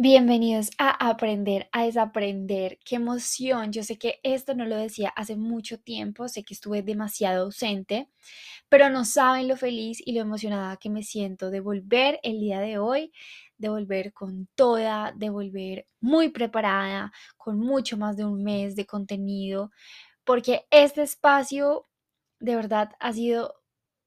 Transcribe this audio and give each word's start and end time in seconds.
Bienvenidos 0.00 0.70
a 0.78 0.90
Aprender 1.10 1.68
a 1.72 1.82
Desaprender. 1.82 2.78
Qué 2.84 2.94
emoción. 2.94 3.72
Yo 3.72 3.82
sé 3.82 3.98
que 3.98 4.20
esto 4.22 4.54
no 4.54 4.64
lo 4.64 4.76
decía 4.76 5.08
hace 5.16 5.34
mucho 5.34 5.80
tiempo, 5.80 6.28
sé 6.28 6.44
que 6.44 6.54
estuve 6.54 6.82
demasiado 6.84 7.46
ausente, 7.46 8.08
pero 8.68 8.90
no 8.90 9.04
saben 9.04 9.48
lo 9.48 9.56
feliz 9.56 10.00
y 10.06 10.12
lo 10.12 10.20
emocionada 10.20 10.76
que 10.76 10.88
me 10.88 11.02
siento 11.02 11.50
de 11.50 11.58
volver 11.58 12.20
el 12.22 12.38
día 12.38 12.60
de 12.60 12.78
hoy, 12.78 13.12
de 13.56 13.70
volver 13.70 14.12
con 14.12 14.48
toda, 14.54 15.12
de 15.16 15.30
volver 15.30 15.88
muy 16.00 16.28
preparada, 16.28 17.12
con 17.36 17.58
mucho 17.58 17.96
más 17.96 18.16
de 18.16 18.24
un 18.24 18.44
mes 18.44 18.76
de 18.76 18.86
contenido, 18.86 19.72
porque 20.22 20.66
este 20.70 21.02
espacio 21.02 21.88
de 22.38 22.54
verdad 22.54 22.92
ha 23.00 23.12
sido 23.12 23.57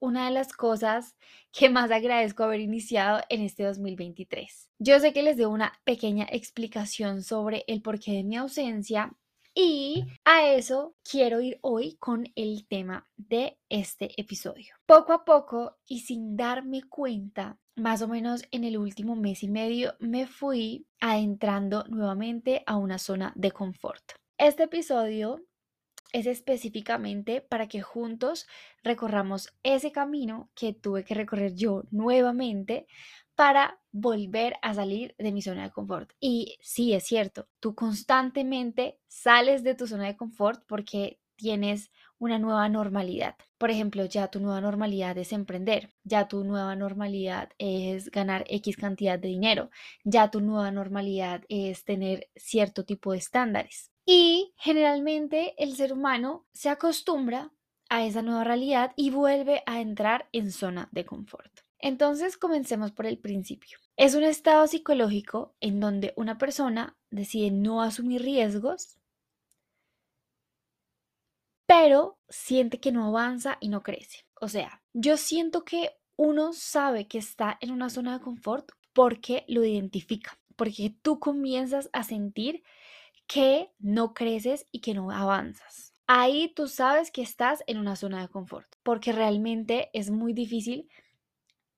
una 0.02 0.26
de 0.26 0.32
las 0.32 0.52
cosas 0.52 1.16
que 1.54 1.70
más 1.70 1.92
agradezco 1.92 2.44
haber 2.44 2.60
iniciado 2.60 3.22
en 3.30 3.42
este 3.42 3.64
2023. 3.64 4.70
Yo 4.80 5.00
sé 5.00 5.14
que 5.14 5.24
les 5.24 5.38
doy 5.38 5.46
una 5.46 5.80
pequeña 5.86 6.28
explicación 6.30 7.24
sobre 7.24 7.64
el 7.68 7.82
porqué 7.82 8.12
de 8.14 8.24
mi 8.24 8.36
ausencia 8.36 9.16
y 9.54 10.06
a 10.26 10.48
eso 10.48 10.96
quiero 11.04 11.40
ir 11.42 11.60
hoy 11.62 11.98
con 11.98 12.26
el 12.36 12.66
tema 12.68 13.08
de 13.16 13.60
este 13.70 14.10
episodio. 14.20 14.76
Poco 14.86 15.14
a 15.14 15.24
poco 15.24 15.78
y 15.86 16.00
sin 16.00 16.36
darme 16.36 16.84
cuenta, 16.84 17.58
más 17.76 18.02
o 18.02 18.08
menos 18.08 18.44
en 18.52 18.64
el 18.64 18.78
último 18.78 19.16
mes 19.16 19.44
y 19.44 19.50
medio, 19.50 19.94
me 20.00 20.26
fui 20.26 20.88
adentrando 21.00 21.84
nuevamente 21.90 22.64
a 22.66 22.78
una 22.78 22.98
zona 22.98 23.34
de 23.36 23.52
confort. 23.52 24.14
Este 24.38 24.64
episodio 24.64 25.44
es 26.14 26.28
específicamente 26.28 27.42
para 27.42 27.68
que 27.68 27.82
juntos 27.82 28.48
recorramos 28.84 29.54
ese 29.64 29.92
camino 29.92 30.50
que 30.56 30.74
tuve 30.74 31.04
que 31.04 31.16
recorrer 31.16 31.54
yo 31.56 31.84
nuevamente 31.92 32.88
para 33.36 33.80
volver 33.92 34.56
a 34.62 34.74
salir 34.74 35.16
de 35.18 35.32
mi 35.32 35.42
zona 35.42 35.64
de 35.64 35.72
confort. 35.72 36.12
Y 36.20 36.58
sí, 36.62 36.94
es 36.94 37.06
cierto, 37.06 37.48
tú 37.60 37.76
constantemente 37.76 39.00
sales 39.08 39.64
de 39.64 39.76
tu 39.76 39.88
zona 39.88 40.06
de 40.06 40.18
confort 40.18 40.64
porque 40.68 41.20
tienes 41.36 41.92
una 42.20 42.38
nueva 42.38 42.70
normalidad. 42.70 43.36
Por 43.58 43.72
ejemplo, 43.72 44.06
ya 44.06 44.28
tu 44.28 44.40
nueva 44.40 44.62
normalidad 44.62 45.18
es 45.18 45.34
emprender, 45.34 45.92
ya 46.04 46.28
tu 46.28 46.44
nueva 46.44 46.76
normalidad 46.76 47.50
es 47.58 48.12
ganar 48.12 48.44
X 48.48 48.78
cantidad 48.78 49.18
de 49.18 49.30
dinero, 49.30 49.72
ya 50.04 50.30
tu 50.30 50.40
nueva 50.40 50.70
normalidad 50.72 51.44
es 51.50 51.84
tener 51.84 52.30
cierto 52.36 52.86
tipo 52.86 53.12
de 53.12 53.18
estándares. 53.18 53.91
Y 54.14 54.54
generalmente 54.58 55.56
el 55.58 55.74
ser 55.78 55.94
humano 55.94 56.46
se 56.52 56.68
acostumbra 56.68 57.54
a 57.88 58.06
esa 58.06 58.22
nueva 58.22 58.44
realidad 58.44 58.92
y 58.98 59.10
vuelve 59.10 59.64
a 59.66 59.80
entrar 59.80 60.28
en 60.34 60.52
zona 60.52 60.90
de 60.92 61.06
confort. 61.06 61.62
Entonces 61.80 62.36
comencemos 62.36 62.92
por 62.92 63.06
el 63.06 63.20
principio. 63.20 63.80
Es 63.96 64.14
un 64.14 64.24
estado 64.24 64.68
psicológico 64.68 65.56
en 65.62 65.80
donde 65.80 66.14
una 66.18 66.38
persona 66.38 66.98
decide 67.10 67.52
no 67.52 67.82
asumir 67.82 68.22
riesgos, 68.22 68.98
pero 71.66 72.20
siente 72.28 72.82
que 72.82 72.92
no 72.92 73.06
avanza 73.06 73.60
y 73.62 73.70
no 73.70 73.82
crece. 73.82 74.26
O 74.42 74.50
sea, 74.50 74.84
yo 74.92 75.16
siento 75.16 75.64
que 75.64 75.92
uno 76.18 76.52
sabe 76.52 77.08
que 77.08 77.18
está 77.18 77.58
en 77.62 77.72
una 77.72 77.90
zona 77.90 78.18
de 78.18 78.26
confort 78.26 78.74
porque 78.92 79.46
lo 79.48 79.64
identifica, 79.64 80.38
porque 80.58 80.94
tú 81.02 81.18
comienzas 81.18 81.90
a 81.94 82.04
sentir 82.04 82.62
que 83.32 83.72
no 83.80 84.14
creces 84.14 84.68
y 84.74 84.82
que 84.82 84.94
no 84.94 85.10
avanzas. 85.10 85.94
Ahí 86.06 86.52
tú 86.54 86.68
sabes 86.68 87.12
que 87.12 87.22
estás 87.22 87.64
en 87.66 87.78
una 87.78 87.96
zona 87.96 88.20
de 88.20 88.28
confort, 88.28 88.68
porque 88.84 89.14
realmente 89.14 89.90
es 89.94 90.10
muy 90.12 90.34
difícil 90.34 90.90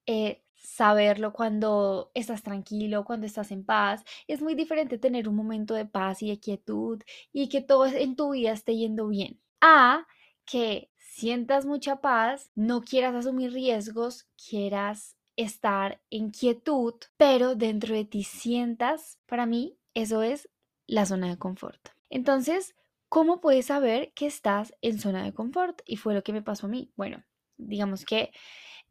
eh, 0.07 0.43
saberlo 0.55 1.31
cuando 1.31 2.09
estás 2.15 2.41
tranquilo, 2.41 3.05
cuando 3.05 3.27
estás 3.27 3.51
en 3.51 3.63
paz. 3.63 4.03
Es 4.27 4.41
muy 4.41 4.55
diferente 4.55 4.97
tener 4.97 5.29
un 5.29 5.35
momento 5.35 5.75
de 5.75 5.85
paz 5.85 6.23
y 6.23 6.29
de 6.29 6.39
quietud 6.39 7.03
y 7.31 7.49
que 7.49 7.61
todo 7.61 7.85
en 7.85 8.15
tu 8.15 8.31
vida 8.31 8.51
esté 8.51 8.75
yendo 8.75 9.07
bien. 9.07 9.39
A 9.61 10.07
que 10.45 10.89
sientas 10.97 11.67
mucha 11.67 12.01
paz, 12.01 12.49
no 12.55 12.81
quieras 12.81 13.13
asumir 13.13 13.53
riesgos, 13.53 14.27
quieras 14.49 15.17
estar 15.35 16.01
en 16.09 16.31
quietud, 16.31 16.95
pero 17.15 17.53
dentro 17.53 17.93
de 17.93 18.05
ti 18.05 18.23
sientas, 18.23 19.19
para 19.27 19.45
mí, 19.45 19.77
eso 19.93 20.23
es 20.23 20.49
la 20.87 21.05
zona 21.05 21.29
de 21.29 21.37
confort. 21.37 21.89
Entonces, 22.09 22.75
¿cómo 23.09 23.41
puedes 23.41 23.67
saber 23.67 24.11
que 24.13 24.25
estás 24.25 24.73
en 24.81 24.99
zona 24.99 25.23
de 25.23 25.33
confort? 25.33 25.81
Y 25.85 25.97
fue 25.97 26.13
lo 26.13 26.23
que 26.23 26.33
me 26.33 26.41
pasó 26.41 26.67
a 26.67 26.69
mí. 26.69 26.91
Bueno, 26.95 27.23
digamos 27.57 28.05
que 28.05 28.31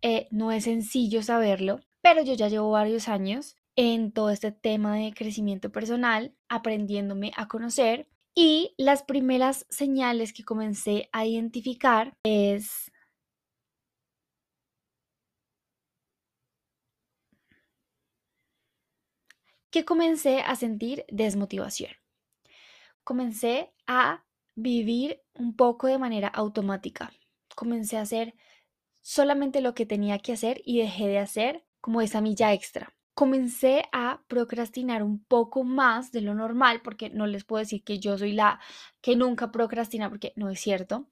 eh, 0.02 0.28
no 0.30 0.52
es 0.52 0.64
sencillo 0.64 1.22
saberlo, 1.22 1.80
pero 2.00 2.22
yo 2.22 2.34
ya 2.34 2.48
llevo 2.48 2.70
varios 2.70 3.08
años 3.08 3.56
en 3.76 4.12
todo 4.12 4.30
este 4.30 4.52
tema 4.52 4.96
de 4.96 5.14
crecimiento 5.14 5.72
personal, 5.72 6.34
aprendiéndome 6.48 7.32
a 7.36 7.48
conocer 7.48 8.08
y 8.34 8.74
las 8.78 9.02
primeras 9.02 9.66
señales 9.68 10.32
que 10.32 10.44
comencé 10.44 11.08
a 11.12 11.26
identificar 11.26 12.16
es 12.22 12.91
que 19.72 19.84
comencé 19.84 20.42
a 20.42 20.54
sentir 20.54 21.04
desmotivación. 21.08 21.92
Comencé 23.02 23.72
a 23.86 24.22
vivir 24.54 25.22
un 25.34 25.56
poco 25.56 25.86
de 25.86 25.98
manera 25.98 26.28
automática. 26.28 27.10
Comencé 27.56 27.96
a 27.96 28.02
hacer 28.02 28.34
solamente 29.00 29.62
lo 29.62 29.74
que 29.74 29.86
tenía 29.86 30.18
que 30.18 30.34
hacer 30.34 30.60
y 30.64 30.78
dejé 30.78 31.08
de 31.08 31.18
hacer 31.18 31.64
como 31.80 32.02
esa 32.02 32.20
milla 32.20 32.52
extra. 32.52 32.94
Comencé 33.14 33.84
a 33.92 34.22
procrastinar 34.28 35.02
un 35.02 35.24
poco 35.24 35.64
más 35.64 36.12
de 36.12 36.20
lo 36.20 36.34
normal, 36.34 36.82
porque 36.82 37.08
no 37.08 37.26
les 37.26 37.44
puedo 37.44 37.60
decir 37.60 37.82
que 37.82 37.98
yo 37.98 38.16
soy 38.18 38.32
la 38.32 38.60
que 39.00 39.16
nunca 39.16 39.50
procrastina, 39.50 40.10
porque 40.10 40.34
no 40.36 40.50
es 40.50 40.60
cierto, 40.60 41.08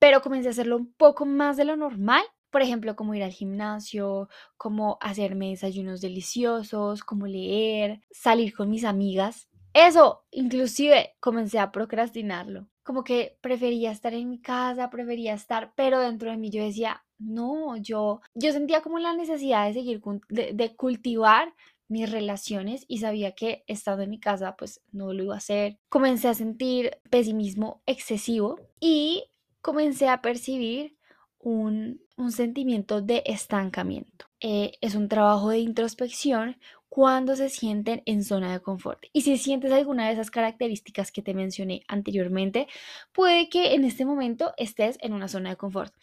pero 0.00 0.20
comencé 0.20 0.48
a 0.48 0.50
hacerlo 0.50 0.76
un 0.76 0.92
poco 0.92 1.26
más 1.26 1.56
de 1.56 1.64
lo 1.64 1.76
normal 1.76 2.24
por 2.50 2.62
ejemplo, 2.62 2.96
como 2.96 3.14
ir 3.14 3.22
al 3.22 3.32
gimnasio, 3.32 4.28
como 4.56 4.98
hacerme 5.00 5.50
desayunos 5.50 6.00
deliciosos, 6.00 7.02
como 7.04 7.26
leer, 7.26 8.00
salir 8.10 8.54
con 8.54 8.70
mis 8.70 8.84
amigas. 8.84 9.48
Eso, 9.72 10.24
inclusive, 10.30 11.14
comencé 11.20 11.58
a 11.58 11.70
procrastinarlo. 11.70 12.68
Como 12.82 13.04
que 13.04 13.38
prefería 13.40 13.92
estar 13.92 14.14
en 14.14 14.28
mi 14.28 14.40
casa, 14.40 14.90
prefería 14.90 15.34
estar, 15.34 15.72
pero 15.76 16.00
dentro 16.00 16.30
de 16.30 16.36
mí 16.36 16.50
yo 16.50 16.64
decía, 16.64 17.04
no, 17.18 17.76
yo, 17.76 18.20
yo 18.34 18.52
sentía 18.52 18.80
como 18.80 18.98
la 18.98 19.14
necesidad 19.14 19.66
de 19.66 19.74
seguir, 19.74 20.00
de, 20.28 20.52
de 20.52 20.76
cultivar 20.76 21.54
mis 21.90 22.10
relaciones 22.10 22.84
y 22.88 22.98
sabía 22.98 23.32
que 23.32 23.64
estando 23.66 24.04
en 24.04 24.10
mi 24.10 24.20
casa 24.20 24.54
pues 24.56 24.80
no 24.92 25.12
lo 25.12 25.24
iba 25.24 25.34
a 25.34 25.38
hacer. 25.38 25.78
Comencé 25.88 26.28
a 26.28 26.34
sentir 26.34 26.98
pesimismo 27.10 27.82
excesivo 27.84 28.58
y 28.78 29.24
comencé 29.60 30.08
a 30.08 30.22
percibir 30.22 30.96
un, 31.40 32.00
sentimiento 32.30 33.00
de 33.00 33.22
estancamiento. 33.26 34.26
Eh, 34.40 34.72
es 34.80 34.94
un 34.94 35.08
trabajo 35.08 35.50
de 35.50 35.58
introspección 35.58 36.58
cuando 36.88 37.36
se 37.36 37.48
sienten 37.48 38.02
en 38.04 38.24
zona 38.24 38.52
de 38.52 38.60
confort. 38.60 39.04
Y 39.12 39.22
si 39.22 39.38
sientes 39.38 39.72
alguna 39.72 40.06
de 40.06 40.12
esas 40.12 40.30
características 40.30 41.12
que 41.12 41.22
te 41.22 41.34
mencioné 41.34 41.82
anteriormente, 41.88 42.66
puede 43.12 43.48
que 43.48 43.74
en 43.74 43.84
este 43.84 44.04
momento 44.04 44.52
estés 44.56 44.98
en 45.00 45.12
una 45.14 45.28
zona 45.28 45.50
de 45.50 45.56
confort. 45.56 45.94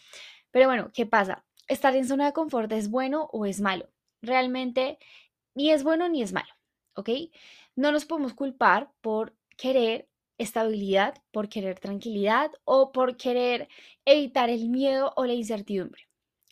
Pero 0.51 0.67
bueno, 0.67 0.91
¿qué 0.93 1.05
pasa? 1.05 1.45
¿Estar 1.67 1.95
en 1.95 2.07
zona 2.07 2.25
de 2.27 2.33
confort 2.33 2.71
es 2.71 2.89
bueno 2.89 3.29
o 3.31 3.45
es 3.45 3.59
malo? 3.61 3.89
Realmente 4.21 4.97
ni 5.53 5.71
es 5.71 5.83
bueno 5.83 6.07
ni 6.09 6.23
es 6.23 6.33
malo, 6.33 6.53
¿ok? 6.95 7.09
No 7.75 7.91
nos 7.91 8.05
podemos 8.05 8.33
culpar 8.33 8.91
por 9.01 9.35
querer 9.57 10.07
estabilidad, 10.37 11.15
por 11.31 11.49
querer 11.49 11.79
tranquilidad 11.79 12.51
o 12.63 12.91
por 12.91 13.17
querer 13.17 13.67
evitar 14.05 14.49
el 14.49 14.69
miedo 14.69 15.13
o 15.15 15.25
la 15.25 15.33
incertidumbre. 15.33 16.03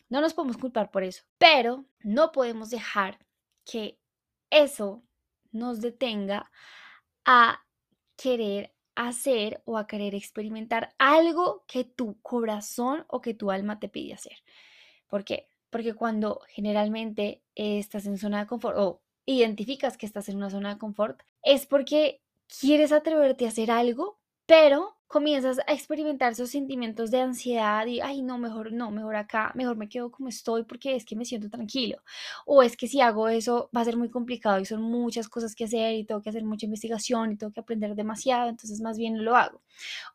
No 0.08 0.20
nos 0.20 0.34
podemos 0.34 0.56
culpar 0.56 0.90
por 0.90 1.02
eso, 1.02 1.24
pero 1.38 1.84
no 2.00 2.32
podemos 2.32 2.70
dejar 2.70 3.18
que 3.64 3.98
eso 4.50 5.02
nos 5.50 5.80
detenga 5.80 6.50
a 7.24 7.64
querer 8.16 8.72
hacer 8.94 9.62
o 9.64 9.76
a 9.76 9.86
querer 9.86 10.14
experimentar 10.14 10.94
algo 10.98 11.64
que 11.66 11.84
tu 11.84 12.20
corazón 12.22 13.04
o 13.08 13.20
que 13.20 13.34
tu 13.34 13.50
alma 13.50 13.78
te 13.78 13.88
pide 13.88 14.14
hacer. 14.14 14.38
¿Por 15.06 15.24
qué? 15.24 15.48
Porque 15.70 15.94
cuando 15.94 16.40
generalmente 16.48 17.42
estás 17.54 18.06
en 18.06 18.18
zona 18.18 18.40
de 18.40 18.46
confort 18.46 18.78
o 18.78 19.02
identificas 19.26 19.96
que 19.96 20.06
estás 20.06 20.28
en 20.28 20.36
una 20.36 20.50
zona 20.50 20.74
de 20.74 20.78
confort, 20.78 21.20
es 21.42 21.66
porque 21.66 22.22
quieres 22.60 22.92
atreverte 22.92 23.44
a 23.46 23.48
hacer 23.48 23.70
algo, 23.70 24.18
pero 24.46 24.94
comienzas 25.08 25.58
a 25.66 25.72
experimentar 25.72 26.32
esos 26.32 26.50
sentimientos 26.50 27.10
de 27.12 27.20
ansiedad 27.20 27.86
y, 27.86 28.00
ay, 28.00 28.22
no, 28.22 28.38
mejor 28.38 28.72
no, 28.72 28.90
mejor 28.90 29.14
acá, 29.16 29.52
mejor 29.54 29.76
me 29.76 29.88
quedo 29.88 30.10
como 30.10 30.28
estoy 30.28 30.64
porque 30.64 30.96
es 30.96 31.04
que 31.04 31.14
me 31.16 31.24
siento 31.24 31.48
tranquilo. 31.48 32.02
O 32.44 32.62
es 32.62 32.76
que 32.76 32.88
si 32.88 33.00
hago 33.00 33.28
eso 33.28 33.70
va 33.76 33.82
a 33.82 33.84
ser 33.84 33.96
muy 33.96 34.10
complicado 34.10 34.58
y 34.60 34.64
son 34.64 34.82
muchas 34.82 35.28
cosas 35.28 35.54
que 35.54 35.64
hacer 35.64 35.94
y 35.94 36.04
tengo 36.04 36.22
que 36.22 36.30
hacer 36.30 36.44
mucha 36.44 36.66
investigación 36.66 37.32
y 37.32 37.36
tengo 37.36 37.52
que 37.52 37.60
aprender 37.60 37.94
demasiado, 37.94 38.48
entonces 38.48 38.80
más 38.80 38.98
bien 38.98 39.24
lo 39.24 39.36
hago. 39.36 39.62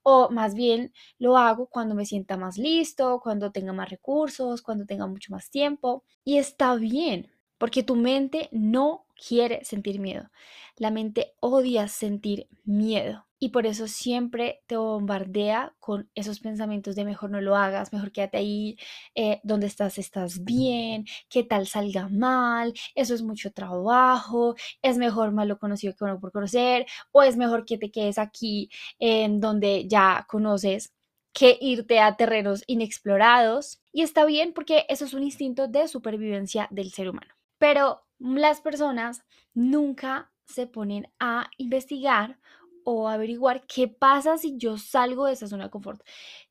O 0.03 0.29
más 0.29 0.53
bien 0.55 0.93
lo 1.19 1.37
hago 1.37 1.67
cuando 1.67 1.95
me 1.95 2.05
sienta 2.05 2.37
más 2.37 2.57
listo, 2.57 3.19
cuando 3.21 3.51
tenga 3.51 3.73
más 3.73 3.89
recursos, 3.89 4.61
cuando 4.61 4.85
tenga 4.85 5.07
mucho 5.07 5.31
más 5.31 5.49
tiempo. 5.49 6.03
Y 6.23 6.37
está 6.37 6.75
bien, 6.75 7.31
porque 7.57 7.83
tu 7.83 7.95
mente 7.95 8.49
no 8.51 9.05
quiere 9.25 9.63
sentir 9.65 10.00
miedo. 10.00 10.29
La 10.77 10.91
mente 10.91 11.33
odia 11.39 11.88
sentir 11.88 12.47
miedo 12.63 13.27
y 13.39 13.50
por 13.50 13.65
eso 13.65 13.88
siempre 13.88 14.62
te 14.68 14.77
bombardea 14.77 15.75
con 15.79 16.09
esos 16.15 16.39
pensamientos 16.39 16.95
de 16.95 17.06
mejor 17.06 17.31
no 17.31 17.41
lo 17.41 17.56
hagas, 17.56 17.91
mejor 17.91 18.12
quédate 18.12 18.38
ahí, 18.38 18.77
eh, 19.15 19.41
donde 19.44 19.68
estás 19.68 19.97
estás 19.97 20.44
bien, 20.44 21.06
qué 21.27 21.44
tal 21.44 21.65
salga 21.68 22.07
mal, 22.07 22.73
eso 22.94 23.15
es 23.15 23.23
mucho 23.23 23.51
trabajo, 23.51 24.56
es 24.83 24.97
mejor 24.97 25.31
malo 25.31 25.57
conocido 25.57 25.94
que 25.94 26.06
bueno 26.06 26.19
por 26.19 26.31
conocer, 26.31 26.85
o 27.12 27.24
es 27.24 27.35
mejor 27.35 27.65
que 27.65 27.77
te 27.79 27.91
quedes 27.91 28.19
aquí 28.19 28.69
en 29.00 29.39
donde 29.39 29.88
ya 29.88 30.25
conoces 30.29 30.94
que 31.33 31.57
irte 31.62 32.00
a 32.00 32.15
terrenos 32.17 32.63
inexplorados. 32.67 33.81
Y 33.94 34.03
está 34.03 34.25
bien 34.25 34.53
porque 34.53 34.85
eso 34.89 35.06
es 35.06 35.13
un 35.13 35.24
instinto 35.24 35.67
de 35.67 35.88
supervivencia 35.88 36.67
del 36.71 36.91
ser 36.91 37.09
humano. 37.09 37.33
Pero 37.57 38.03
las 38.21 38.62
personas 38.62 39.23
nunca 39.53 40.31
se 40.45 40.68
ponen 40.68 41.12
a 41.19 41.50
investigar 41.57 42.39
o 42.83 43.07
averiguar 43.07 43.65
qué 43.68 43.88
pasa 43.88 44.38
si 44.38 44.57
yo 44.57 44.77
salgo 44.77 45.25
de 45.25 45.33
esa 45.33 45.47
zona 45.47 45.65
de 45.65 45.69
confort. 45.69 46.01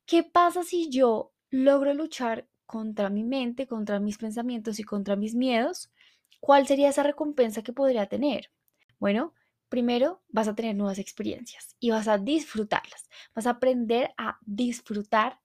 ¿Qué 0.05 0.23
pasa 0.23 0.63
si 0.63 0.89
yo 0.89 1.33
logro 1.49 1.93
luchar 1.93 2.47
contra 2.65 3.09
mi 3.09 3.23
mente, 3.23 3.67
contra 3.67 3.99
mis 3.99 4.17
pensamientos 4.17 4.79
y 4.79 4.83
contra 4.83 5.15
mis 5.15 5.35
miedos? 5.35 5.91
¿Cuál 6.39 6.67
sería 6.67 6.89
esa 6.89 7.03
recompensa 7.03 7.61
que 7.61 7.73
podría 7.73 8.07
tener? 8.07 8.51
Bueno, 8.99 9.33
primero 9.69 10.23
vas 10.29 10.47
a 10.47 10.55
tener 10.55 10.75
nuevas 10.75 10.99
experiencias 10.99 11.75
y 11.79 11.91
vas 11.91 12.07
a 12.07 12.17
disfrutarlas. 12.17 13.09
Vas 13.35 13.47
a 13.47 13.51
aprender 13.51 14.13
a 14.17 14.39
disfrutar 14.41 15.39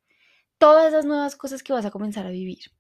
todas 0.59 0.89
esas 0.89 1.05
nuevas 1.05 1.37
cosas 1.37 1.63
que 1.63 1.73
vas 1.73 1.85
a 1.85 1.91
comenzar 1.91 2.27
a 2.27 2.31
vivir 2.31 2.76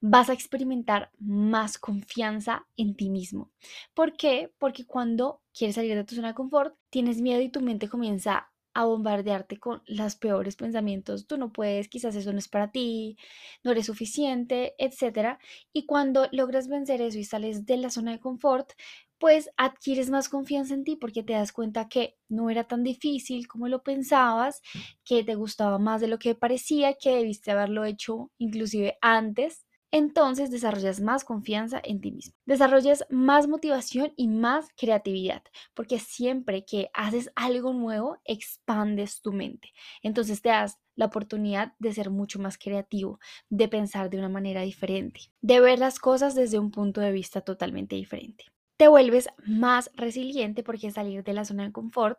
vas 0.00 0.30
a 0.30 0.32
experimentar 0.32 1.10
más 1.18 1.78
confianza 1.78 2.66
en 2.76 2.94
ti 2.94 3.10
mismo. 3.10 3.50
¿Por 3.94 4.16
qué? 4.16 4.52
Porque 4.58 4.86
cuando 4.86 5.42
quieres 5.52 5.76
salir 5.76 5.94
de 5.94 6.04
tu 6.04 6.14
zona 6.14 6.28
de 6.28 6.34
confort, 6.34 6.76
tienes 6.90 7.20
miedo 7.20 7.40
y 7.40 7.50
tu 7.50 7.60
mente 7.60 7.88
comienza 7.88 8.50
a 8.74 8.84
bombardearte 8.84 9.58
con 9.58 9.82
los 9.86 10.16
peores 10.16 10.56
pensamientos, 10.56 11.26
tú 11.28 11.38
no 11.38 11.52
puedes, 11.52 11.88
quizás 11.88 12.16
eso 12.16 12.32
no 12.32 12.38
es 12.38 12.48
para 12.48 12.72
ti, 12.72 13.16
no 13.62 13.70
eres 13.70 13.86
suficiente, 13.86 14.74
etc. 14.78 15.38
Y 15.72 15.86
cuando 15.86 16.28
logras 16.32 16.68
vencer 16.68 17.00
eso 17.00 17.18
y 17.18 17.24
sales 17.24 17.66
de 17.66 17.76
la 17.76 17.90
zona 17.90 18.10
de 18.10 18.20
confort, 18.20 18.72
pues 19.18 19.50
adquieres 19.56 20.10
más 20.10 20.28
confianza 20.28 20.74
en 20.74 20.84
ti 20.84 20.96
porque 20.96 21.22
te 21.22 21.32
das 21.32 21.52
cuenta 21.52 21.88
que 21.88 22.16
no 22.28 22.50
era 22.50 22.64
tan 22.64 22.82
difícil 22.82 23.46
como 23.48 23.68
lo 23.68 23.82
pensabas, 23.82 24.60
que 25.04 25.24
te 25.24 25.34
gustaba 25.34 25.78
más 25.78 26.00
de 26.00 26.08
lo 26.08 26.18
que 26.18 26.34
parecía, 26.34 26.94
que 26.94 27.16
debiste 27.16 27.50
haberlo 27.50 27.84
hecho 27.84 28.30
inclusive 28.38 28.98
antes. 29.00 29.64
Entonces 29.90 30.50
desarrollas 30.50 31.00
más 31.00 31.24
confianza 31.24 31.80
en 31.84 32.00
ti 32.00 32.10
mismo, 32.10 32.34
desarrollas 32.46 33.06
más 33.10 33.46
motivación 33.46 34.12
y 34.16 34.26
más 34.26 34.66
creatividad, 34.76 35.44
porque 35.72 36.00
siempre 36.00 36.64
que 36.64 36.90
haces 36.94 37.30
algo 37.36 37.72
nuevo, 37.72 38.18
expandes 38.24 39.22
tu 39.22 39.32
mente. 39.32 39.68
Entonces 40.02 40.42
te 40.42 40.48
das 40.48 40.80
la 40.96 41.06
oportunidad 41.06 41.74
de 41.78 41.92
ser 41.92 42.10
mucho 42.10 42.40
más 42.40 42.58
creativo, 42.58 43.20
de 43.50 43.68
pensar 43.68 44.10
de 44.10 44.18
una 44.18 44.28
manera 44.28 44.62
diferente, 44.62 45.20
de 45.40 45.60
ver 45.60 45.78
las 45.78 46.00
cosas 46.00 46.34
desde 46.34 46.58
un 46.58 46.72
punto 46.72 47.00
de 47.00 47.12
vista 47.12 47.42
totalmente 47.42 47.94
diferente 47.94 48.53
te 48.76 48.88
vuelves 48.88 49.28
más 49.46 49.90
resiliente 49.94 50.62
porque 50.62 50.90
salir 50.90 51.22
de 51.24 51.32
la 51.32 51.44
zona 51.44 51.64
de 51.64 51.72
confort, 51.72 52.18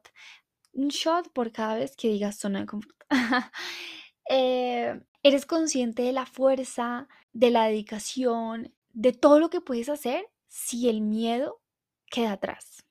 un 0.74 0.90
shot 0.90 1.32
por 1.32 1.52
cada 1.52 1.76
vez 1.76 1.96
que 1.96 2.10
digas 2.10 2.38
zona 2.38 2.62
de 2.62 2.66
confort. 2.66 2.96
Eh, 4.28 5.00
eres 5.22 5.46
consciente 5.46 6.02
de 6.02 6.12
la 6.12 6.26
fuerza, 6.26 7.08
de 7.32 7.52
la 7.52 7.66
dedicación, 7.66 8.74
de 8.92 9.14
todo 9.14 9.40
lo 9.40 9.52
que 9.52 9.62
puedes 9.62 9.88
hacer 9.88 10.26
si 10.48 10.90
el 10.90 11.02
miedo 11.02 11.62
queda 12.10 12.32
atrás. 12.32 12.84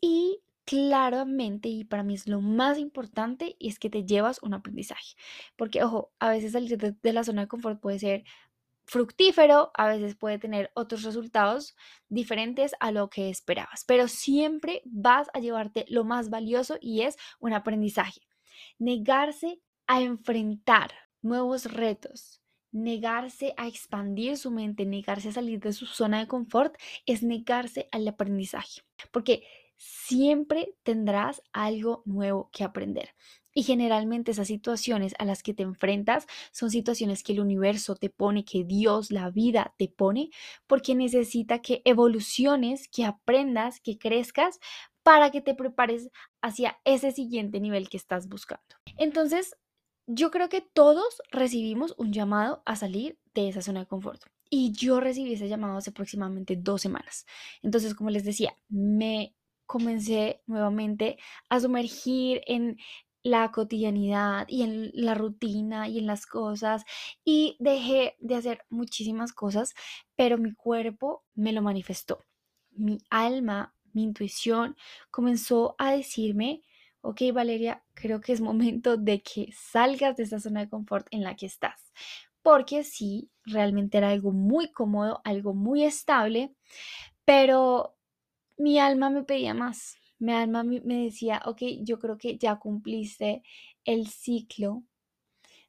Y 0.00 0.40
claramente, 0.64 1.68
y 1.68 1.84
para 1.84 2.02
mí 2.02 2.14
es 2.14 2.26
lo 2.26 2.40
más 2.40 2.78
importante, 2.78 3.56
es 3.60 3.78
que 3.78 3.90
te 3.90 4.04
llevas 4.04 4.42
un 4.42 4.54
aprendizaje. 4.54 5.14
Porque, 5.56 5.84
ojo, 5.84 6.12
a 6.18 6.30
veces 6.30 6.52
salir 6.52 6.78
de 6.78 7.12
la 7.12 7.24
zona 7.24 7.42
de 7.42 7.48
confort 7.48 7.80
puede 7.80 7.98
ser 7.98 8.24
fructífero, 8.92 9.70
a 9.74 9.88
veces 9.88 10.14
puede 10.14 10.38
tener 10.38 10.70
otros 10.74 11.02
resultados 11.02 11.74
diferentes 12.10 12.74
a 12.78 12.92
lo 12.92 13.08
que 13.08 13.30
esperabas, 13.30 13.86
pero 13.86 14.06
siempre 14.06 14.82
vas 14.84 15.28
a 15.32 15.40
llevarte 15.40 15.86
lo 15.88 16.04
más 16.04 16.28
valioso 16.28 16.76
y 16.78 17.00
es 17.00 17.16
un 17.40 17.54
aprendizaje. 17.54 18.20
Negarse 18.78 19.62
a 19.86 20.02
enfrentar 20.02 20.90
nuevos 21.22 21.72
retos, 21.72 22.42
negarse 22.70 23.54
a 23.56 23.66
expandir 23.66 24.36
su 24.36 24.50
mente, 24.50 24.84
negarse 24.84 25.30
a 25.30 25.32
salir 25.32 25.58
de 25.60 25.72
su 25.72 25.86
zona 25.86 26.18
de 26.18 26.28
confort, 26.28 26.76
es 27.06 27.22
negarse 27.22 27.88
al 27.92 28.06
aprendizaje, 28.06 28.82
porque 29.10 29.42
siempre 29.78 30.76
tendrás 30.82 31.42
algo 31.54 32.02
nuevo 32.04 32.50
que 32.52 32.62
aprender. 32.62 33.14
Y 33.54 33.62
generalmente 33.64 34.30
esas 34.30 34.48
situaciones 34.48 35.14
a 35.18 35.24
las 35.24 35.42
que 35.42 35.54
te 35.54 35.62
enfrentas 35.62 36.26
son 36.52 36.70
situaciones 36.70 37.22
que 37.22 37.32
el 37.32 37.40
universo 37.40 37.96
te 37.96 38.10
pone, 38.10 38.44
que 38.44 38.64
Dios, 38.64 39.10
la 39.10 39.30
vida 39.30 39.74
te 39.78 39.88
pone, 39.88 40.30
porque 40.66 40.94
necesita 40.94 41.60
que 41.60 41.82
evoluciones, 41.84 42.88
que 42.88 43.04
aprendas, 43.04 43.80
que 43.80 43.98
crezcas 43.98 44.58
para 45.02 45.30
que 45.30 45.40
te 45.40 45.54
prepares 45.54 46.10
hacia 46.40 46.78
ese 46.84 47.12
siguiente 47.12 47.60
nivel 47.60 47.88
que 47.88 47.96
estás 47.96 48.28
buscando. 48.28 48.76
Entonces, 48.96 49.56
yo 50.06 50.30
creo 50.30 50.48
que 50.48 50.60
todos 50.60 51.22
recibimos 51.30 51.94
un 51.96 52.12
llamado 52.12 52.62
a 52.66 52.76
salir 52.76 53.18
de 53.34 53.48
esa 53.48 53.62
zona 53.62 53.80
de 53.80 53.86
confort. 53.86 54.22
Y 54.50 54.72
yo 54.72 55.00
recibí 55.00 55.32
ese 55.32 55.48
llamado 55.48 55.76
hace 55.78 55.90
aproximadamente 55.90 56.56
dos 56.56 56.82
semanas. 56.82 57.24
Entonces, 57.62 57.94
como 57.94 58.10
les 58.10 58.24
decía, 58.24 58.56
me 58.68 59.34
comencé 59.66 60.42
nuevamente 60.46 61.16
a 61.48 61.60
sumergir 61.60 62.42
en 62.46 62.76
la 63.22 63.50
cotidianidad 63.52 64.46
y 64.48 64.62
en 64.62 64.90
la 64.94 65.14
rutina 65.14 65.88
y 65.88 65.98
en 65.98 66.06
las 66.06 66.26
cosas 66.26 66.84
y 67.24 67.56
dejé 67.60 68.16
de 68.20 68.34
hacer 68.36 68.64
muchísimas 68.68 69.32
cosas, 69.32 69.74
pero 70.16 70.38
mi 70.38 70.52
cuerpo 70.54 71.24
me 71.34 71.52
lo 71.52 71.62
manifestó. 71.62 72.24
Mi 72.70 72.98
alma, 73.10 73.74
mi 73.92 74.02
intuición 74.04 74.76
comenzó 75.10 75.74
a 75.78 75.92
decirme, 75.92 76.62
ok 77.02 77.20
Valeria, 77.32 77.84
creo 77.94 78.20
que 78.20 78.32
es 78.32 78.40
momento 78.40 78.96
de 78.96 79.22
que 79.22 79.52
salgas 79.52 80.16
de 80.16 80.24
esa 80.24 80.40
zona 80.40 80.60
de 80.60 80.68
confort 80.68 81.06
en 81.10 81.22
la 81.22 81.36
que 81.36 81.46
estás. 81.46 81.92
Porque 82.42 82.82
sí, 82.82 83.30
realmente 83.44 83.98
era 83.98 84.10
algo 84.10 84.32
muy 84.32 84.72
cómodo, 84.72 85.20
algo 85.24 85.54
muy 85.54 85.84
estable, 85.84 86.54
pero 87.24 87.96
mi 88.56 88.80
alma 88.80 89.10
me 89.10 89.22
pedía 89.24 89.54
más 89.54 89.96
mi 90.22 90.32
alma 90.32 90.62
me 90.62 91.04
decía, 91.04 91.42
ok, 91.46 91.62
yo 91.82 91.98
creo 91.98 92.16
que 92.18 92.38
ya 92.38 92.58
cumpliste 92.58 93.42
el 93.84 94.06
ciclo 94.08 94.84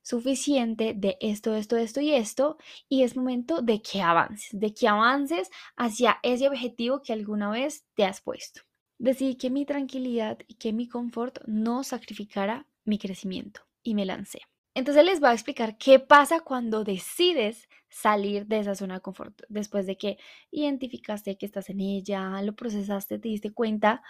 suficiente 0.03 0.93
de 0.93 1.17
esto, 1.21 1.55
esto, 1.55 1.77
esto 1.77 2.01
y 2.01 2.13
esto, 2.13 2.57
y 2.89 3.03
es 3.03 3.15
momento 3.15 3.61
de 3.61 3.81
que 3.81 4.01
avances, 4.01 4.49
de 4.59 4.73
que 4.73 4.87
avances 4.87 5.49
hacia 5.75 6.19
ese 6.23 6.47
objetivo 6.47 7.01
que 7.01 7.13
alguna 7.13 7.49
vez 7.49 7.85
te 7.95 8.03
has 8.05 8.21
puesto. 8.21 8.61
Decidí 8.99 9.35
que 9.35 9.49
mi 9.49 9.65
tranquilidad 9.65 10.37
y 10.47 10.55
que 10.55 10.73
mi 10.73 10.87
confort 10.87 11.39
no 11.47 11.83
sacrificara 11.83 12.67
mi 12.85 12.99
crecimiento 12.99 13.61
y 13.81 13.95
me 13.95 14.05
lancé. 14.05 14.41
Entonces 14.75 15.05
les 15.05 15.19
voy 15.19 15.29
a 15.29 15.33
explicar 15.33 15.77
qué 15.77 15.99
pasa 15.99 16.39
cuando 16.39 16.83
decides 16.83 17.69
salir 17.89 18.47
de 18.47 18.59
esa 18.59 18.75
zona 18.75 18.95
de 18.95 19.01
confort 19.01 19.41
después 19.49 19.85
de 19.85 19.97
que 19.97 20.17
identificaste 20.51 21.37
que 21.37 21.45
estás 21.45 21.69
en 21.69 21.79
ella, 21.79 22.41
lo 22.41 22.55
procesaste, 22.55 23.19
te 23.19 23.29
diste 23.29 23.53
cuenta 23.53 24.01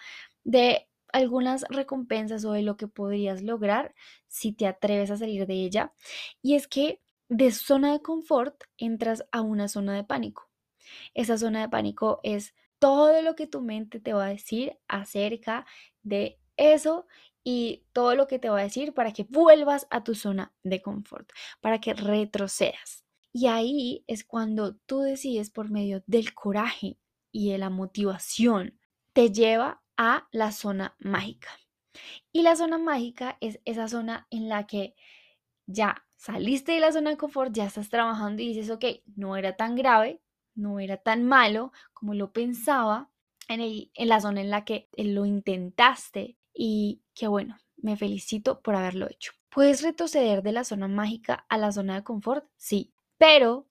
de 0.44 0.88
algunas 1.12 1.64
recompensas 1.70 2.46
o 2.46 2.54
de 2.54 2.64
lo 2.64 2.78
que 2.78 2.88
podrías 2.88 3.42
lograr 3.42 3.94
si 4.28 4.54
te 4.54 4.66
atreves 4.66 5.12
a 5.12 5.18
salir 5.18 5.46
de 5.46 5.54
ella. 5.56 5.94
Y 6.42 6.56
es 6.56 6.68
que 6.68 7.02
de 7.30 7.52
zona 7.52 7.94
de 7.94 8.02
confort 8.02 8.64
entras 8.78 9.26
a 9.32 9.42
una 9.42 9.68
zona 9.68 9.96
de 9.96 10.04
pánico. 10.04 10.50
Esa 11.14 11.38
zona 11.38 11.62
de 11.62 11.70
pánico 11.70 12.20
es 12.24 12.56
todo 12.80 13.22
lo 13.22 13.36
que 13.36 13.48
tu 13.48 13.62
mente 13.62 14.00
te 14.00 14.14
va 14.14 14.26
a 14.26 14.30
decir 14.30 14.78
acerca 14.88 15.66
de 16.02 16.40
eso 16.58 17.08
y 17.44 17.86
todo 17.92 18.16
lo 18.16 18.28
que 18.28 18.40
te 18.40 18.50
va 18.50 18.60
a 18.60 18.64
decir 18.64 18.94
para 18.94 19.12
que 19.12 19.26
vuelvas 19.30 19.88
a 19.90 20.04
tu 20.04 20.16
zona 20.16 20.54
de 20.64 20.82
confort, 20.82 21.30
para 21.62 21.80
que 21.80 21.94
retrocedas. 21.94 23.04
Y 23.34 23.48
ahí 23.48 24.04
es 24.08 24.24
cuando 24.24 24.76
tú 24.86 25.00
decides 25.00 25.50
por 25.50 25.70
medio 25.70 26.04
del 26.06 26.34
coraje 26.34 26.98
y 27.32 27.52
de 27.52 27.58
la 27.58 27.70
motivación, 27.70 28.80
te 29.14 29.32
lleva 29.32 29.84
a 29.98 30.28
la 30.32 30.52
zona 30.52 30.96
mágica. 31.00 31.50
Y 32.32 32.44
la 32.44 32.56
zona 32.56 32.78
mágica 32.78 33.38
es 33.42 33.60
esa 33.66 33.88
zona 33.88 34.28
en 34.30 34.50
la 34.50 34.66
que 34.66 34.96
ya 35.66 36.06
saliste 36.16 36.74
de 36.74 36.80
la 36.80 36.92
zona 36.92 37.12
de 37.12 37.18
confort, 37.18 37.54
ya 37.54 37.66
estás 37.66 37.90
trabajando 37.90 38.42
y 38.42 38.50
dices, 38.50 38.70
ok, 38.70 38.86
no 39.16 39.36
era 39.36 39.56
tan 39.56 39.76
grave, 39.76 40.22
no 40.56 40.80
era 40.80 40.98
tan 40.98 41.24
malo 41.24 41.72
como 41.94 42.14
lo 42.14 42.32
pensaba, 42.32 43.10
en, 43.50 43.62
en 43.94 44.08
la 44.08 44.22
zona 44.22 44.42
en 44.42 44.50
la 44.50 44.64
que 44.64 44.90
lo 44.96 45.26
intentaste 45.26 46.38
y 46.54 47.02
que 47.14 47.28
bueno, 47.28 47.58
me 47.78 47.98
felicito 47.98 48.62
por 48.62 48.76
haberlo 48.76 49.08
hecho. 49.10 49.34
¿Puedes 49.50 49.82
retroceder 49.84 50.42
de 50.44 50.52
la 50.52 50.64
zona 50.64 50.88
mágica 50.88 51.46
a 51.50 51.58
la 51.58 51.72
zona 51.72 51.96
de 51.96 52.04
confort? 52.04 52.46
Sí, 52.58 52.94
pero 53.18 53.68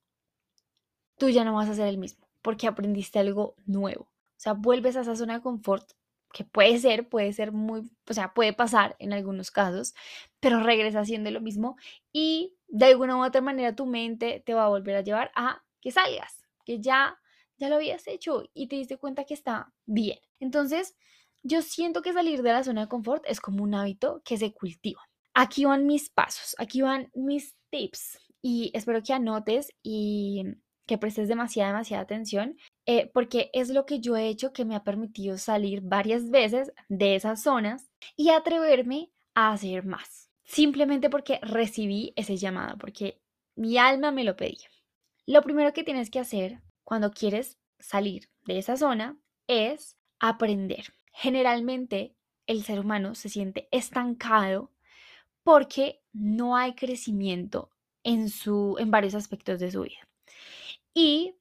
tú 1.19 1.29
ya 1.29 1.45
no 1.45 1.55
vas 1.55 1.69
a 1.69 1.75
ser 1.75 1.89
el 1.89 1.99
mismo. 1.99 2.27
porque 2.43 2.67
aprendiste 2.67 3.21
algo 3.21 3.55
nuevo. 3.67 4.03
O 4.05 4.41
sea, 4.43 4.55
vuelves 4.55 4.97
a 4.97 5.03
esa 5.03 5.15
zona 5.15 5.35
de 5.35 5.43
confort 5.43 5.93
que 6.33 6.45
puede 6.45 6.79
ser, 6.79 7.09
puede 7.09 7.33
ser 7.33 7.53
muy, 7.53 7.83
o 8.09 8.15
sea, 8.15 8.35
puede 8.35 8.53
pasar 8.53 8.97
en 8.99 9.13
algunos 9.13 9.51
casos, 9.53 9.95
pero 10.41 10.61
regresa 10.61 11.01
haciendo 11.01 11.31
lo 11.31 11.41
mismo 11.41 11.77
y 12.13 12.57
de 12.69 12.87
alguna 12.87 13.17
u 13.17 13.25
otra 13.25 13.41
manera 13.43 13.77
tu 13.77 13.87
mente 13.87 14.43
te 14.45 14.55
va 14.55 14.65
a 14.65 14.69
volver 14.69 14.97
a 14.97 15.03
llevar 15.03 15.31
a 15.37 15.63
que 15.81 15.93
salgas, 15.93 16.43
que 16.65 16.81
ya 16.81 17.19
ya 17.59 17.69
lo 17.69 17.77
habías 17.77 18.09
hecho 18.09 18.43
y 18.55 18.67
te 18.67 18.75
diste 18.77 18.97
cuenta 18.97 19.25
que 19.25 19.35
está 19.35 19.73
bien. 19.87 20.19
Entonces, 20.41 20.97
yo 21.43 21.63
siento 21.63 22.03
que 22.03 22.13
salir 22.13 22.43
de 22.43 22.53
la 22.53 22.65
zona 22.65 22.83
de 22.83 22.89
confort 22.89 23.25
es 23.27 23.41
como 23.41 23.63
un 23.63 23.75
hábito 23.75 24.23
que 24.25 24.37
se 24.37 24.53
cultiva. 24.53 25.01
Aquí 25.35 25.65
van 25.65 25.87
mis 25.87 26.11
pasos, 26.11 26.55
aquí 26.59 26.83
van 26.83 27.11
mis 27.15 27.57
tips 27.71 28.19
y 28.43 28.71
espero 28.75 29.03
que 29.03 29.13
anotes 29.13 29.73
y 29.83 30.45
que 30.87 30.99
prestes 30.99 31.29
demasiada, 31.29 31.71
demasiada 31.71 32.03
atención, 32.03 32.57
eh, 32.87 33.11
porque 33.15 33.51
es 33.53 33.71
lo 33.71 33.87
que 33.87 34.01
yo 34.01 34.17
he 34.17 34.29
hecho 34.29 34.53
que 34.53 34.65
me 34.65 34.75
ha 34.75 34.85
permitido 34.85 35.39
salir 35.39 35.81
varias 35.81 36.29
veces 36.31 36.73
de 36.89 37.15
esas 37.15 37.43
zonas 37.43 37.91
y 38.17 38.31
atreverme 38.31 39.11
a 39.35 39.53
hacer 39.53 39.85
más. 39.85 40.29
Simplemente 40.45 41.09
porque 41.09 41.39
recibí 41.43 42.13
ese 42.17 42.37
llamado, 42.37 42.77
porque 42.79 43.21
mi 43.57 43.79
alma 43.79 44.11
me 44.11 44.25
lo 44.25 44.37
pedía. 44.37 44.69
Lo 45.25 45.43
primero 45.43 45.73
que 45.73 45.85
tienes 45.85 46.11
que 46.11 46.19
hacer 46.19 46.61
cuando 46.85 47.13
quieres 47.13 47.59
salir 47.79 48.29
de 48.45 48.59
esa 48.59 48.77
zona 48.77 49.19
es 49.47 49.97
aprender. 50.19 50.93
Generalmente 51.13 52.15
el 52.47 52.65
ser 52.65 52.81
humano 52.81 53.15
se 53.15 53.29
siente 53.29 53.69
estancado 53.71 54.71
porque 55.43 56.03
no 56.13 56.57
hay 56.57 56.75
crecimiento 56.75 57.71
en, 58.05 58.29
su, 58.29 58.77
en 58.79 58.91
varios 58.91 59.15
aspectos 59.15 59.61
de 59.61 59.71
su 59.71 59.83
vida. 59.83 60.09
Y 60.95 61.35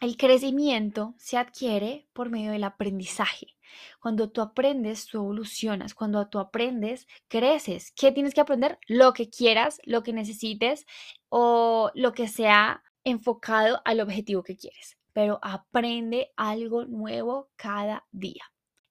el 0.00 0.16
crecimiento 0.16 1.14
se 1.18 1.36
adquiere 1.36 2.08
por 2.12 2.30
medio 2.30 2.52
del 2.52 2.64
aprendizaje. 2.64 3.56
Cuando 4.00 4.30
tú 4.30 4.40
aprendes, 4.40 5.06
tú 5.06 5.18
evolucionas. 5.18 5.94
Cuando 5.94 6.26
tú 6.28 6.38
aprendes, 6.38 7.06
creces. 7.28 7.92
¿Qué 7.92 8.12
tienes 8.12 8.34
que 8.34 8.40
aprender? 8.40 8.78
Lo 8.86 9.12
que 9.12 9.30
quieras, 9.30 9.80
lo 9.84 10.02
que 10.02 10.12
necesites 10.12 10.86
o 11.28 11.90
lo 11.94 12.12
que 12.12 12.28
sea 12.28 12.82
enfocado 13.04 13.80
al 13.84 14.00
objetivo 14.00 14.42
que 14.42 14.56
quieres. 14.56 14.98
Pero 15.12 15.38
aprende 15.42 16.32
algo 16.36 16.84
nuevo 16.84 17.50
cada 17.56 18.06
día. 18.10 18.42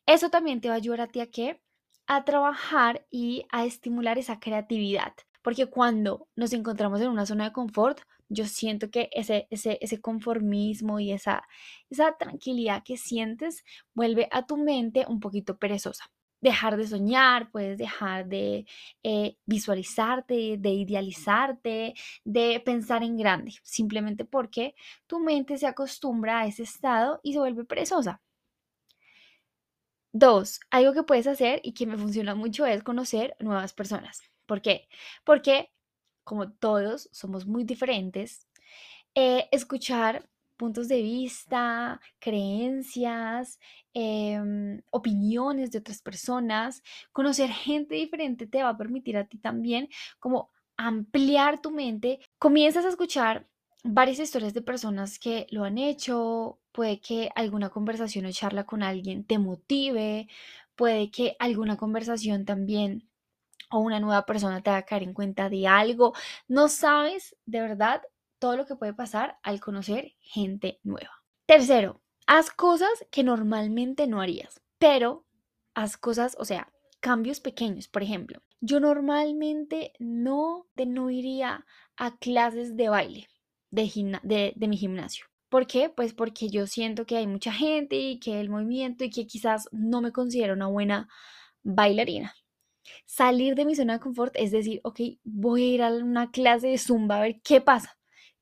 Eso 0.05 0.29
también 0.29 0.61
te 0.61 0.67
va 0.67 0.75
a 0.75 0.77
ayudar 0.77 1.01
a 1.01 1.07
ti 1.07 1.19
a 1.19 1.31
qué? 1.31 1.61
A 2.07 2.25
trabajar 2.25 3.05
y 3.09 3.45
a 3.51 3.65
estimular 3.65 4.17
esa 4.17 4.39
creatividad. 4.39 5.13
Porque 5.41 5.67
cuando 5.67 6.27
nos 6.35 6.53
encontramos 6.53 7.01
en 7.01 7.09
una 7.09 7.25
zona 7.25 7.45
de 7.45 7.53
confort, 7.53 8.01
yo 8.29 8.45
siento 8.45 8.89
que 8.91 9.09
ese, 9.11 9.47
ese, 9.49 9.77
ese 9.81 9.99
conformismo 9.99 10.99
y 10.99 11.11
esa, 11.11 11.43
esa 11.89 12.15
tranquilidad 12.17 12.83
que 12.83 12.97
sientes 12.97 13.63
vuelve 13.93 14.27
a 14.31 14.45
tu 14.45 14.57
mente 14.57 15.05
un 15.07 15.19
poquito 15.19 15.57
perezosa. 15.57 16.11
Dejar 16.41 16.75
de 16.77 16.87
soñar, 16.87 17.51
puedes 17.51 17.77
dejar 17.77 18.27
de 18.27 18.65
eh, 19.03 19.37
visualizarte, 19.45 20.57
de 20.57 20.69
idealizarte, 20.71 21.93
de 22.25 22.59
pensar 22.65 23.03
en 23.03 23.17
grande, 23.17 23.53
simplemente 23.63 24.25
porque 24.25 24.75
tu 25.07 25.19
mente 25.19 25.57
se 25.57 25.67
acostumbra 25.67 26.39
a 26.41 26.47
ese 26.47 26.63
estado 26.63 27.19
y 27.23 27.33
se 27.33 27.39
vuelve 27.39 27.63
perezosa. 27.65 28.21
Dos, 30.13 30.59
algo 30.71 30.93
que 30.93 31.03
puedes 31.03 31.27
hacer 31.27 31.61
y 31.63 31.73
que 31.73 31.85
me 31.85 31.97
funciona 31.97 32.35
mucho 32.35 32.65
es 32.65 32.83
conocer 32.83 33.35
nuevas 33.39 33.73
personas. 33.73 34.21
¿Por 34.45 34.61
qué? 34.61 34.89
Porque 35.23 35.71
como 36.23 36.51
todos 36.51 37.09
somos 37.11 37.45
muy 37.45 37.63
diferentes, 37.63 38.47
eh, 39.15 39.47
escuchar 39.51 40.29
puntos 40.61 40.87
de 40.87 41.01
vista, 41.01 41.99
creencias, 42.19 43.59
em, 43.95 44.81
opiniones 44.91 45.71
de 45.71 45.79
otras 45.79 46.01
personas, 46.03 46.83
conocer 47.11 47.49
gente 47.49 47.95
diferente 47.95 48.45
te 48.45 48.61
va 48.61 48.69
a 48.69 48.77
permitir 48.77 49.17
a 49.17 49.25
ti 49.25 49.39
también 49.39 49.89
como 50.19 50.51
ampliar 50.77 51.61
tu 51.61 51.71
mente. 51.71 52.19
Comienzas 52.37 52.85
a 52.85 52.89
escuchar 52.89 53.47
varias 53.83 54.19
historias 54.19 54.53
de 54.53 54.61
personas 54.61 55.17
que 55.17 55.47
lo 55.49 55.63
han 55.63 55.79
hecho, 55.79 56.59
puede 56.71 56.99
que 57.01 57.31
alguna 57.35 57.69
conversación 57.69 58.25
o 58.27 58.31
charla 58.31 58.65
con 58.65 58.83
alguien 58.83 59.25
te 59.25 59.39
motive, 59.39 60.27
puede 60.75 61.09
que 61.09 61.35
alguna 61.39 61.75
conversación 61.77 62.45
también 62.45 63.09
o 63.71 63.79
una 63.79 63.99
nueva 63.99 64.25
persona 64.27 64.61
te 64.61 64.69
va 64.71 64.77
a 64.77 64.85
caer 64.85 65.03
en 65.03 65.13
cuenta 65.13 65.49
de 65.49 65.67
algo. 65.67 66.13
No 66.47 66.67
sabes 66.67 67.35
de 67.45 67.61
verdad 67.61 68.01
todo 68.41 68.57
lo 68.57 68.65
que 68.65 68.75
puede 68.75 68.93
pasar 68.93 69.37
al 69.43 69.61
conocer 69.61 70.15
gente 70.19 70.79
nueva. 70.81 71.11
Tercero, 71.45 72.01
haz 72.25 72.49
cosas 72.49 72.89
que 73.11 73.23
normalmente 73.23 74.07
no 74.07 74.19
harías, 74.19 74.61
pero 74.79 75.27
haz 75.75 75.95
cosas, 75.95 76.35
o 76.39 76.43
sea, 76.43 76.73
cambios 76.99 77.39
pequeños. 77.39 77.87
Por 77.87 78.01
ejemplo, 78.01 78.41
yo 78.59 78.79
normalmente 78.79 79.93
no, 79.99 80.67
no 80.75 81.09
iría 81.11 81.65
a 81.97 82.17
clases 82.17 82.75
de 82.75 82.89
baile 82.89 83.27
de, 83.69 84.53
de 84.55 84.67
mi 84.67 84.75
gimnasio. 84.75 85.25
¿Por 85.47 85.67
qué? 85.67 85.89
Pues 85.89 86.13
porque 86.13 86.49
yo 86.49 86.65
siento 86.65 87.05
que 87.05 87.17
hay 87.17 87.27
mucha 87.27 87.53
gente 87.53 87.95
y 87.95 88.19
que 88.19 88.41
el 88.41 88.49
movimiento 88.49 89.03
y 89.03 89.11
que 89.11 89.27
quizás 89.27 89.69
no 89.71 90.01
me 90.01 90.11
considero 90.11 90.55
una 90.55 90.67
buena 90.67 91.09
bailarina. 91.61 92.33
Salir 93.05 93.53
de 93.53 93.65
mi 93.65 93.75
zona 93.75 93.93
de 93.93 93.99
confort 93.99 94.33
es 94.35 94.49
decir, 94.49 94.81
ok, 94.83 94.99
voy 95.23 95.61
a 95.61 95.73
ir 95.75 95.83
a 95.83 95.93
una 95.93 96.31
clase 96.31 96.69
de 96.69 96.79
zumba 96.79 97.17
a 97.17 97.21
ver 97.21 97.41
qué 97.43 97.61
pasa, 97.61 98.00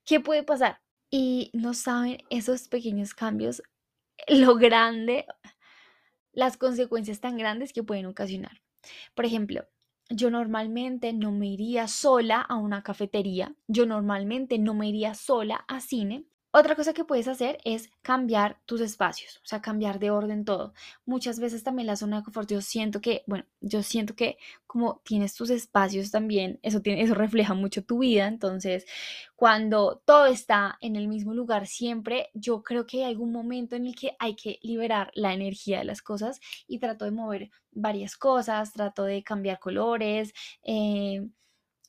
qué 0.09 0.19
puede 0.19 0.41
pasar. 0.41 0.81
Y 1.11 1.51
no 1.53 1.75
saben 1.75 2.17
esos 2.31 2.67
pequeños 2.67 3.13
cambios, 3.13 3.61
lo 4.27 4.55
grande, 4.55 5.27
las 6.33 6.57
consecuencias 6.57 7.19
tan 7.19 7.37
grandes 7.37 7.73
que 7.73 7.83
pueden 7.83 8.07
ocasionar. 8.07 8.63
Por 9.13 9.25
ejemplo, 9.25 9.67
yo 10.09 10.31
normalmente 10.31 11.13
no 11.13 11.31
me 11.31 11.47
iría 11.47 11.87
sola 11.87 12.41
a 12.41 12.55
una 12.55 12.81
cafetería, 12.81 13.55
yo 13.67 13.85
normalmente 13.85 14.57
no 14.57 14.73
me 14.73 14.89
iría 14.89 15.13
sola 15.13 15.63
a 15.67 15.79
cine, 15.79 16.25
otra 16.51 16.75
cosa 16.75 16.93
que 16.93 17.05
puedes 17.05 17.27
hacer 17.27 17.59
es 17.63 17.91
cambiar 18.01 18.59
tus 18.65 18.81
espacios, 18.81 19.37
o 19.43 19.45
sea, 19.47 19.61
cambiar 19.61 19.99
de 19.99 20.09
orden 20.09 20.45
todo. 20.45 20.73
Muchas 21.05 21.39
veces 21.39 21.63
también 21.63 21.85
la 21.87 21.95
zona 21.95 22.17
de 22.17 22.23
confort, 22.23 22.49
yo 22.49 22.61
siento 22.61 23.01
que, 23.01 23.23
bueno, 23.27 23.45
yo 23.61 23.83
siento 23.83 24.15
que 24.15 24.37
como 24.65 25.01
tienes 25.03 25.35
tus 25.35 25.51
espacios 25.51 26.09
también, 26.09 26.59
eso, 26.63 26.81
tiene, 26.81 27.03
eso 27.03 27.13
refleja 27.13 27.53
mucho 27.53 27.83
tu 27.83 27.99
vida. 27.99 28.27
Entonces, 28.27 28.85
cuando 29.35 30.01
todo 30.05 30.25
está 30.25 30.77
en 30.81 30.95
el 30.95 31.07
mismo 31.07 31.33
lugar 31.33 31.67
siempre, 31.67 32.29
yo 32.33 32.63
creo 32.63 32.87
que 32.87 33.03
hay 33.05 33.11
algún 33.11 33.31
momento 33.31 33.75
en 33.75 33.85
el 33.85 33.95
que 33.95 34.15
hay 34.19 34.35
que 34.35 34.59
liberar 34.63 35.11
la 35.13 35.33
energía 35.33 35.79
de 35.79 35.85
las 35.85 36.01
cosas 36.01 36.39
y 36.67 36.79
trato 36.79 37.05
de 37.05 37.11
mover 37.11 37.51
varias 37.71 38.17
cosas, 38.17 38.73
trato 38.73 39.03
de 39.03 39.23
cambiar 39.23 39.59
colores. 39.59 40.33
Eh, 40.63 41.27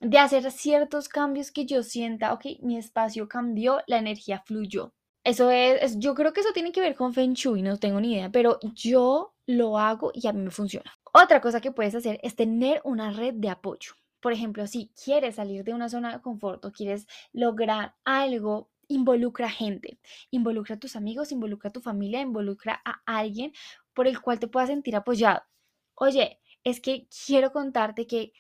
de 0.01 0.19
hacer 0.19 0.51
ciertos 0.51 1.09
cambios 1.09 1.51
que 1.51 1.67
yo 1.67 1.83
sienta, 1.83 2.33
ok, 2.33 2.47
mi 2.63 2.77
espacio 2.79 3.29
cambió, 3.29 3.81
la 3.87 3.99
energía 3.99 4.43
fluyó. 4.45 4.95
Eso 5.23 5.51
es, 5.51 5.99
yo 5.99 6.15
creo 6.15 6.33
que 6.33 6.41
eso 6.41 6.53
tiene 6.55 6.73
que 6.73 6.81
ver 6.81 6.95
con 6.95 7.13
Feng 7.13 7.35
Shui, 7.35 7.61
no 7.61 7.79
tengo 7.79 8.01
ni 8.01 8.15
idea, 8.15 8.31
pero 8.31 8.59
yo 8.75 9.35
lo 9.47 9.79
hago 9.79 10.11
y 10.15 10.27
a 10.27 10.33
mí 10.33 10.41
me 10.41 10.51
funciona. 10.51 10.91
Otra 11.13 11.43
cosa 11.43 11.61
que 11.61 11.73
puedes 11.73 11.95
hacer 11.95 12.19
es 12.23 12.35
tener 12.35 12.81
una 12.85 13.11
red 13.11 13.35
de 13.35 13.51
apoyo. 13.51 13.93
Por 14.21 14.33
ejemplo, 14.33 14.67
si 14.67 14.91
quieres 15.03 15.37
salir 15.37 15.65
de 15.65 15.75
una 15.75 15.89
zona 15.91 16.13
de 16.13 16.23
confort 16.23 16.65
o 16.65 16.73
quieres 16.73 17.07
lograr 17.33 17.95
algo, 18.05 18.71
involucra 18.89 19.51
gente, 19.51 19.99
involucra 20.31 20.77
a 20.77 20.79
tus 20.79 20.97
amigos, 20.97 21.33
involucra 21.33 21.69
a 21.69 21.73
tu 21.73 21.81
familia, 21.81 22.21
involucra 22.21 22.81
a 22.85 23.03
alguien 23.05 23.53
por 23.95 24.07
el 24.09 24.21
cual 24.21 24.41
te 24.41 24.49
puedas 24.49 24.69
sentir 24.69 24.97
apoyado. 24.97 25.43
Oye, 25.95 26.41
es 26.65 26.81
que 26.81 27.09
quiero 27.27 27.53
contarte 27.53 28.07
que 28.07 28.33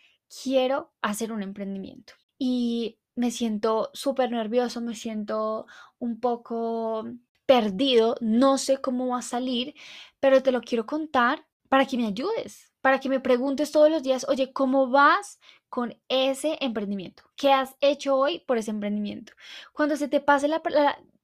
quiero 0.42 0.92
hacer 1.02 1.32
un 1.32 1.42
emprendimiento 1.42 2.14
y 2.38 2.98
me 3.16 3.30
siento 3.30 3.90
súper 3.92 4.30
nervioso, 4.30 4.80
me 4.80 4.94
siento 4.94 5.66
un 5.98 6.20
poco 6.20 7.04
perdido, 7.44 8.16
no 8.20 8.58
sé 8.58 8.80
cómo 8.80 9.08
va 9.08 9.18
a 9.18 9.22
salir, 9.22 9.74
pero 10.20 10.42
te 10.42 10.52
lo 10.52 10.60
quiero 10.60 10.86
contar 10.86 11.46
para 11.68 11.84
que 11.84 11.96
me 11.96 12.06
ayudes, 12.06 12.72
para 12.80 13.00
que 13.00 13.08
me 13.08 13.20
preguntes 13.20 13.72
todos 13.72 13.90
los 13.90 14.02
días, 14.02 14.24
oye, 14.28 14.52
¿cómo 14.52 14.88
vas 14.88 15.40
con 15.68 16.00
ese 16.08 16.56
emprendimiento? 16.60 17.24
¿Qué 17.36 17.52
has 17.52 17.76
hecho 17.80 18.16
hoy 18.16 18.40
por 18.40 18.58
ese 18.58 18.70
emprendimiento? 18.70 19.32
Cuando 19.72 19.96
se 19.96 20.08
te 20.08 20.20
pase 20.20 20.48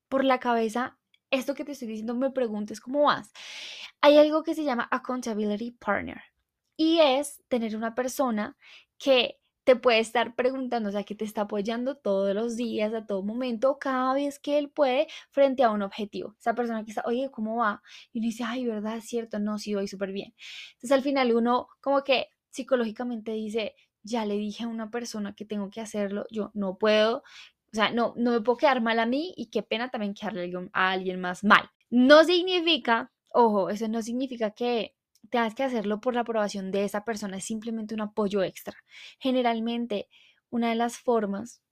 por 0.09 0.25
la 0.25 0.41
cabeza 0.41 0.99
esto 1.31 1.55
que 1.55 1.65
te 1.65 1.73
estoy 1.73 1.89
diciendo, 1.89 2.15
me 2.15 2.31
preguntes 2.31 2.81
cómo 2.81 3.05
vas. 3.05 3.33
Hay 4.01 4.19
algo 4.19 4.43
que 4.43 4.55
se 4.55 4.65
llama 4.65 4.89
accountability 4.91 5.73
partner 5.73 6.23
y 6.77 6.99
es 7.01 7.43
tener 7.49 7.75
una 7.77 7.95
persona 7.95 8.57
que 8.99 9.39
te 9.67 9.75
puede 9.75 9.99
estar 9.99 10.37
preguntando, 10.37 10.91
o 10.91 10.93
sea, 10.93 11.03
que 11.03 11.17
te 11.17 11.25
está 11.25 11.43
apoyando 11.43 11.97
todos 11.97 12.33
los 12.37 12.57
días, 12.57 12.95
a 12.95 13.05
todo 13.05 13.23
momento, 13.25 13.79
cada 13.81 14.15
vez 14.15 14.39
que 14.39 14.59
él 14.59 14.71
puede, 14.71 15.09
frente 15.33 15.65
a 15.65 15.71
un 15.71 15.83
objetivo. 15.83 16.37
Esa 16.39 16.55
persona 16.55 16.85
que 16.85 16.93
está, 16.93 17.03
oye, 17.05 17.31
¿cómo 17.33 17.57
va? 17.57 17.83
Y 18.13 18.21
uno 18.21 18.27
dice, 18.27 18.45
ay, 18.45 18.65
¿verdad? 18.65 19.01
Cierto, 19.03 19.41
no, 19.41 19.59
sí, 19.59 19.75
voy 19.75 19.89
súper 19.89 20.13
bien. 20.13 20.35
Entonces 20.75 20.93
al 20.93 21.03
final 21.03 21.35
uno 21.35 21.69
como 21.81 22.05
que 22.05 22.29
psicológicamente 22.51 23.33
dice, 23.33 23.75
ya 24.05 24.25
le 24.25 24.37
dije 24.37 24.65
a 24.65 24.69
una 24.69 24.91
persona 24.91 25.35
que 25.35 25.45
tengo 25.45 25.69
que 25.71 25.81
hacerlo, 25.81 26.27
yo 26.31 26.53
no 26.55 26.79
puedo, 26.79 27.19
o 27.19 27.23
sea, 27.73 27.91
no, 27.91 28.15
no 28.17 28.31
me 28.31 28.41
puedo 28.41 28.59
quedar 28.59 28.81
mal 28.81 29.01
a 29.01 29.07
mí 29.07 29.35
y 29.37 29.47
qué 29.47 29.63
pena 29.65 29.91
también 29.91 30.15
quedarle 30.15 30.53
a 30.73 30.91
alguien 30.93 31.21
más 31.21 31.45
mal. 31.45 31.71
No 31.91 32.25
significa, 32.25 33.13
ojo, 33.31 33.69
eso 33.71 33.89
no 33.89 34.01
significa 34.01 34.53
que 34.53 34.96
tengas 35.31 35.55
que 35.55 35.63
hacerlo 35.65 36.01
por 36.01 36.15
la 36.15 36.21
aprobación 36.23 36.71
de 36.71 36.85
esa 36.85 37.05
persona, 37.05 37.39
es 37.39 37.45
simplemente 37.45 37.95
un 37.95 38.03
apoyo 38.03 38.43
extra. 38.43 38.75
Generalmente, 39.19 40.09
una 40.51 40.71
de 40.71 40.77
las 40.77 40.99
formas, 40.99 41.63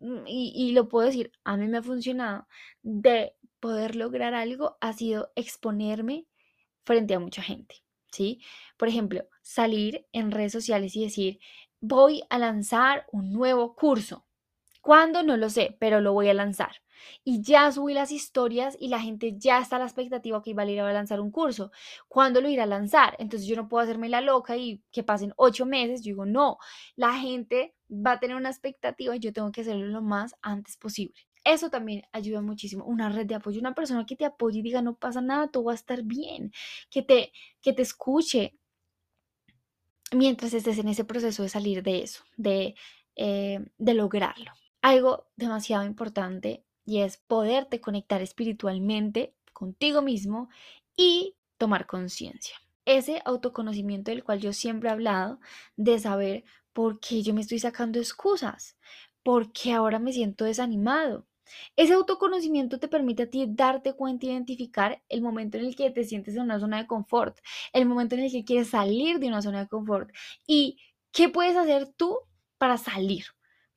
mm, 0.00 0.24
y, 0.26 0.52
y 0.54 0.72
lo 0.72 0.88
puedo 0.88 1.06
decir, 1.06 1.32
a 1.44 1.56
mí 1.56 1.68
me 1.68 1.78
ha 1.78 1.82
funcionado, 1.82 2.46
de 2.82 3.34
poder 3.60 3.96
lograr 3.96 4.34
algo 4.34 4.76
ha 4.80 4.92
sido 4.92 5.32
exponerme 5.36 6.26
frente 6.84 7.14
a 7.14 7.20
mucha 7.20 7.42
gente, 7.42 7.76
¿sí? 8.12 8.42
Por 8.76 8.88
ejemplo, 8.88 9.26
salir 9.42 10.06
en 10.12 10.30
redes 10.32 10.52
sociales 10.52 10.96
y 10.96 11.04
decir, 11.04 11.40
voy 11.80 12.22
a 12.30 12.38
lanzar 12.38 13.06
un 13.12 13.32
nuevo 13.32 13.74
curso. 13.76 14.26
¿Cuándo? 14.82 15.22
No 15.22 15.36
lo 15.36 15.48
sé, 15.48 15.76
pero 15.80 16.00
lo 16.00 16.12
voy 16.12 16.28
a 16.28 16.34
lanzar. 16.34 16.82
Y 17.24 17.40
ya 17.42 17.70
subí 17.72 17.94
las 17.94 18.12
historias 18.12 18.76
y 18.78 18.88
la 18.88 19.00
gente 19.00 19.34
ya 19.38 19.58
está 19.58 19.76
a 19.76 19.78
la 19.78 19.84
expectativa 19.86 20.42
que 20.42 20.54
va 20.54 20.62
a 20.64 20.66
ir 20.70 20.80
a 20.80 20.92
lanzar 20.92 21.20
un 21.20 21.30
curso. 21.30 21.70
¿Cuándo 22.08 22.40
lo 22.40 22.48
irá 22.48 22.64
a 22.64 22.66
lanzar? 22.66 23.16
Entonces 23.18 23.48
yo 23.48 23.56
no 23.56 23.68
puedo 23.68 23.82
hacerme 23.84 24.08
la 24.08 24.20
loca 24.20 24.56
y 24.56 24.82
que 24.90 25.02
pasen 25.04 25.32
ocho 25.36 25.66
meses. 25.66 26.02
Yo 26.02 26.10
digo, 26.10 26.26
no, 26.26 26.58
la 26.96 27.14
gente 27.14 27.74
va 27.88 28.12
a 28.12 28.20
tener 28.20 28.36
una 28.36 28.50
expectativa 28.50 29.14
y 29.16 29.20
yo 29.20 29.32
tengo 29.32 29.52
que 29.52 29.62
hacerlo 29.62 29.86
lo 29.86 30.02
más 30.02 30.34
antes 30.42 30.76
posible. 30.76 31.14
Eso 31.44 31.70
también 31.70 32.02
ayuda 32.12 32.40
muchísimo. 32.40 32.84
Una 32.84 33.08
red 33.08 33.26
de 33.26 33.34
apoyo, 33.36 33.60
una 33.60 33.74
persona 33.74 34.04
que 34.06 34.16
te 34.16 34.24
apoye 34.24 34.58
y 34.60 34.62
diga, 34.62 34.82
no 34.82 34.96
pasa 34.96 35.20
nada, 35.20 35.48
todo 35.48 35.64
va 35.64 35.72
a 35.72 35.74
estar 35.76 36.02
bien, 36.02 36.52
que 36.90 37.02
te, 37.02 37.32
que 37.60 37.72
te 37.72 37.82
escuche 37.82 38.54
mientras 40.12 40.54
estés 40.54 40.78
en 40.78 40.88
ese 40.88 41.04
proceso 41.04 41.42
de 41.42 41.48
salir 41.48 41.82
de 41.82 42.02
eso, 42.02 42.24
de, 42.36 42.74
eh, 43.16 43.60
de 43.78 43.94
lograrlo. 43.94 44.52
Algo 44.82 45.26
demasiado 45.36 45.84
importante 45.84 46.64
y 46.84 47.00
es 47.00 47.16
poderte 47.16 47.80
conectar 47.80 48.20
espiritualmente 48.20 49.34
contigo 49.52 50.02
mismo 50.02 50.48
y 50.96 51.36
tomar 51.56 51.86
conciencia. 51.86 52.56
Ese 52.84 53.22
autoconocimiento 53.24 54.10
del 54.10 54.24
cual 54.24 54.40
yo 54.40 54.52
siempre 54.52 54.88
he 54.88 54.92
hablado, 54.92 55.38
de 55.76 55.98
saber 55.98 56.44
por 56.72 57.00
qué 57.00 57.22
yo 57.22 57.32
me 57.32 57.42
estoy 57.42 57.60
sacando 57.60 58.00
excusas, 58.00 58.76
por 59.22 59.52
qué 59.52 59.72
ahora 59.72 60.00
me 60.00 60.12
siento 60.12 60.44
desanimado, 60.44 61.26
ese 61.76 61.94
autoconocimiento 61.94 62.78
te 62.78 62.88
permite 62.88 63.24
a 63.24 63.30
ti 63.30 63.46
darte 63.48 63.94
cuenta, 63.94 64.26
identificar 64.26 65.02
el 65.08 65.22
momento 65.22 65.58
en 65.58 65.66
el 65.66 65.76
que 65.76 65.90
te 65.90 66.04
sientes 66.04 66.34
en 66.34 66.42
una 66.42 66.60
zona 66.60 66.78
de 66.78 66.86
confort, 66.86 67.38
el 67.72 67.86
momento 67.86 68.14
en 68.14 68.22
el 68.22 68.32
que 68.32 68.44
quieres 68.44 68.70
salir 68.70 69.18
de 69.18 69.28
una 69.28 69.42
zona 69.42 69.60
de 69.60 69.68
confort 69.68 70.10
y 70.46 70.78
qué 71.12 71.28
puedes 71.28 71.56
hacer 71.56 71.88
tú 71.88 72.18
para 72.58 72.78
salir, 72.78 73.26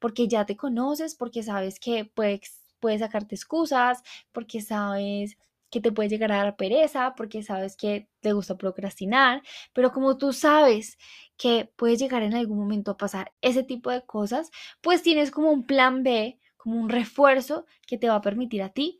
porque 0.05 0.27
ya 0.27 0.45
te 0.45 0.55
conoces, 0.55 1.15
porque 1.15 1.41
sabes 1.41 1.79
que 1.79 2.05
puedes, 2.05 2.61
puedes 2.79 2.99
sacarte 2.99 3.33
excusas, 3.33 4.03
porque 4.31 4.61
sabes 4.61 5.35
que 5.71 5.81
te 5.81 5.91
puede 5.91 6.09
llegar 6.09 6.31
a 6.31 6.37
dar 6.43 6.55
pereza, 6.57 7.15
porque 7.17 7.41
sabes 7.41 7.75
que 7.75 8.07
te 8.19 8.31
gusta 8.31 8.55
procrastinar, 8.55 9.41
pero 9.73 9.91
como 9.91 10.15
tú 10.15 10.31
sabes 10.31 10.99
que 11.37 11.71
puedes 11.75 11.97
llegar 11.97 12.21
en 12.21 12.35
algún 12.35 12.59
momento 12.59 12.91
a 12.91 12.97
pasar 12.97 13.33
ese 13.41 13.63
tipo 13.63 13.89
de 13.89 14.05
cosas, 14.05 14.51
pues 14.79 15.01
tienes 15.01 15.31
como 15.31 15.49
un 15.49 15.65
plan 15.65 16.03
B 16.03 16.39
como 16.55 16.79
un 16.79 16.89
refuerzo 16.89 17.65
que 17.87 17.97
te 17.97 18.07
va 18.07 18.13
a 18.17 18.21
permitir 18.21 18.61
a 18.61 18.69
ti 18.69 18.99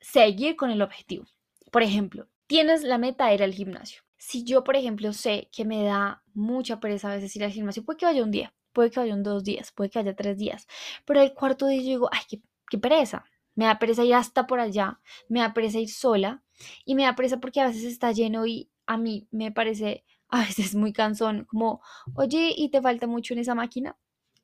seguir 0.00 0.56
con 0.56 0.72
el 0.72 0.82
objetivo. 0.82 1.26
Por 1.70 1.84
ejemplo, 1.84 2.26
tienes 2.48 2.82
la 2.82 2.98
meta 2.98 3.28
de 3.28 3.34
ir 3.34 3.44
al 3.44 3.54
gimnasio. 3.54 4.02
Si 4.16 4.42
yo, 4.42 4.64
por 4.64 4.74
ejemplo, 4.74 5.12
sé 5.12 5.48
que 5.52 5.64
me 5.64 5.84
da 5.84 6.24
mucha 6.34 6.80
pereza 6.80 7.12
a 7.12 7.14
veces 7.14 7.36
ir 7.36 7.44
al 7.44 7.52
gimnasio, 7.52 7.84
puede 7.84 7.98
que 7.98 8.06
vaya 8.06 8.24
un 8.24 8.32
día, 8.32 8.52
puede 8.72 8.90
que 8.90 9.00
vaya 9.00 9.14
un 9.14 9.22
dos 9.22 9.44
días, 9.44 9.72
puede 9.72 9.90
que 9.90 9.98
vaya 10.00 10.14
tres 10.16 10.38
días, 10.38 10.66
pero 11.04 11.20
el 11.20 11.34
cuarto 11.34 11.66
día 11.66 11.80
yo 11.80 11.88
digo, 11.88 12.08
ay, 12.12 12.20
qué, 12.28 12.42
qué 12.70 12.78
pereza. 12.78 13.24
Me 13.54 13.66
da 13.66 13.78
pereza 13.78 14.02
ir 14.04 14.14
hasta 14.14 14.46
por 14.46 14.60
allá, 14.60 15.00
me 15.28 15.40
da 15.40 15.52
pereza 15.54 15.78
ir 15.78 15.90
sola 15.90 16.42
y 16.84 16.94
me 16.94 17.04
da 17.04 17.14
pereza 17.14 17.38
porque 17.40 17.60
a 17.60 17.66
veces 17.66 17.84
está 17.84 18.12
lleno 18.12 18.46
y 18.46 18.70
a 18.86 18.96
mí 18.96 19.28
me 19.30 19.52
parece 19.52 20.04
a 20.32 20.40
veces 20.40 20.74
muy 20.74 20.92
cansón, 20.94 21.44
como, 21.44 21.82
oye, 22.14 22.54
¿y 22.56 22.70
te 22.70 22.80
falta 22.80 23.06
mucho 23.06 23.34
en 23.34 23.40
esa 23.40 23.54
máquina? 23.54 23.96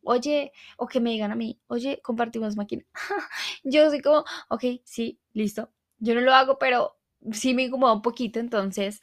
oye, 0.02 0.52
o 0.76 0.86
que 0.86 1.00
me 1.00 1.10
digan 1.10 1.32
a 1.32 1.36
mí, 1.36 1.60
oye, 1.68 2.00
compartimos 2.02 2.56
máquina. 2.56 2.84
yo 3.64 3.88
soy 3.90 4.00
como, 4.00 4.24
ok, 4.48 4.64
sí, 4.84 5.20
listo. 5.32 5.70
Yo 5.98 6.14
no 6.14 6.20
lo 6.20 6.32
hago, 6.34 6.58
pero 6.58 6.96
sí 7.32 7.54
me 7.54 7.64
incomoda 7.64 7.92
un 7.92 8.02
poquito, 8.02 8.40
entonces, 8.40 9.00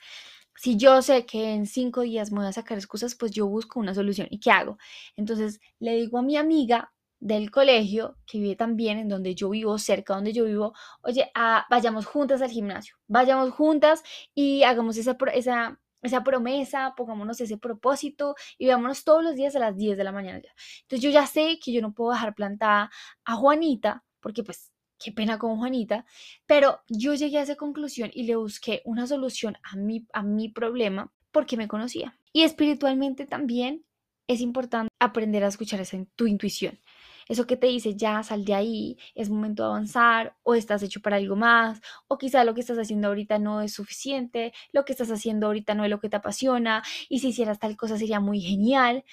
si 0.56 0.78
yo 0.78 1.02
sé 1.02 1.26
que 1.26 1.54
en 1.54 1.66
cinco 1.66 2.02
días 2.02 2.32
me 2.32 2.40
voy 2.40 2.48
a 2.48 2.54
sacar 2.54 2.78
excusas, 2.78 3.16
pues 3.16 3.32
yo 3.32 3.48
busco 3.48 3.80
una 3.80 3.94
solución. 3.94 4.28
¿Y 4.30 4.40
qué 4.40 4.52
hago? 4.52 4.78
Entonces, 5.16 5.60
le 5.80 5.96
digo 5.96 6.18
a 6.20 6.24
mi 6.24 6.38
amiga 6.38 6.94
del 7.20 7.52
colegio, 7.52 8.18
que 8.26 8.40
vive 8.40 8.56
también 8.56 8.98
en 9.00 9.10
donde 9.10 9.36
yo 9.36 9.50
vivo, 9.50 9.78
cerca 9.78 10.16
donde 10.16 10.34
yo 10.34 10.46
vivo, 10.46 10.74
oye, 11.02 11.32
ah, 11.36 11.66
vayamos 11.70 12.06
juntas 12.06 12.42
al 12.42 12.52
gimnasio, 12.52 12.96
vayamos 13.08 13.52
juntas 13.52 14.04
y 14.34 14.64
hagamos 14.64 14.98
esa, 14.98 15.18
esa 15.34 15.80
esa 16.06 16.24
promesa, 16.24 16.94
pongámonos 16.96 17.42
ese 17.42 17.58
propósito 17.58 18.36
y 18.58 18.68
veámonos 18.68 19.04
todos 19.04 19.24
los 19.24 19.36
días 19.36 19.56
a 19.56 19.60
las 19.60 19.76
10 19.76 19.98
de 19.98 20.04
la 20.04 20.12
mañana. 20.12 20.42
Entonces 20.82 21.02
yo 21.02 21.10
ya 21.10 21.26
sé 21.28 21.60
que 21.64 21.72
yo 21.74 21.82
no 21.82 21.94
puedo 21.94 22.12
dejar 22.12 22.36
plantada 22.36 22.92
a 23.26 23.36
Juanita, 23.36 24.04
porque 24.20 24.44
pues 24.44 24.72
qué 24.98 25.12
pena 25.12 25.38
con 25.38 25.58
Juanita, 25.58 26.06
pero 26.46 26.82
yo 26.88 27.14
llegué 27.14 27.40
a 27.40 27.44
esa 27.44 27.56
conclusión 27.56 28.12
y 28.14 28.24
le 28.24 28.36
busqué 28.36 28.82
una 28.86 29.08
solución 29.08 29.58
a 29.64 29.76
mi, 29.76 30.08
a 30.14 30.24
mi 30.24 30.50
problema 30.50 31.12
porque 31.32 31.58
me 31.58 31.68
conocía. 31.68 32.18
Y 32.34 32.44
espiritualmente 32.44 33.26
también 33.26 33.86
es 34.28 34.42
importante 34.42 34.90
aprender 35.00 35.44
a 35.44 35.48
escuchar 35.48 35.80
esa, 35.82 35.98
tu 36.16 36.28
intuición. 36.28 36.80
Eso 37.28 37.48
que 37.48 37.58
te 37.58 37.68
dice, 37.68 37.96
ya 37.96 38.22
sal 38.22 38.46
de 38.46 38.54
ahí, 38.54 38.98
es 39.16 39.30
momento 39.30 39.64
de 39.64 39.70
avanzar, 39.70 40.38
o 40.44 40.54
estás 40.54 40.84
hecho 40.84 41.02
para 41.02 41.18
algo 41.18 41.36
más, 41.36 41.82
o 42.08 42.18
quizá 42.18 42.44
lo 42.44 42.54
que 42.54 42.62
estás 42.62 42.78
haciendo 42.78 43.08
ahorita 43.08 43.40
no 43.40 43.62
es 43.62 43.74
suficiente, 43.74 44.54
lo 44.72 44.86
que 44.86 44.94
estás 44.94 45.10
haciendo 45.10 45.48
ahorita 45.48 45.74
no 45.74 45.84
es 45.84 45.90
lo 45.90 46.00
que 46.00 46.10
te 46.10 46.18
apasiona, 46.18 46.84
y 47.10 47.20
si 47.20 47.30
hicieras 47.30 47.60
tal 47.60 47.78
cosa 47.78 47.98
sería 47.98 48.20
muy 48.20 48.42
genial. 48.42 49.04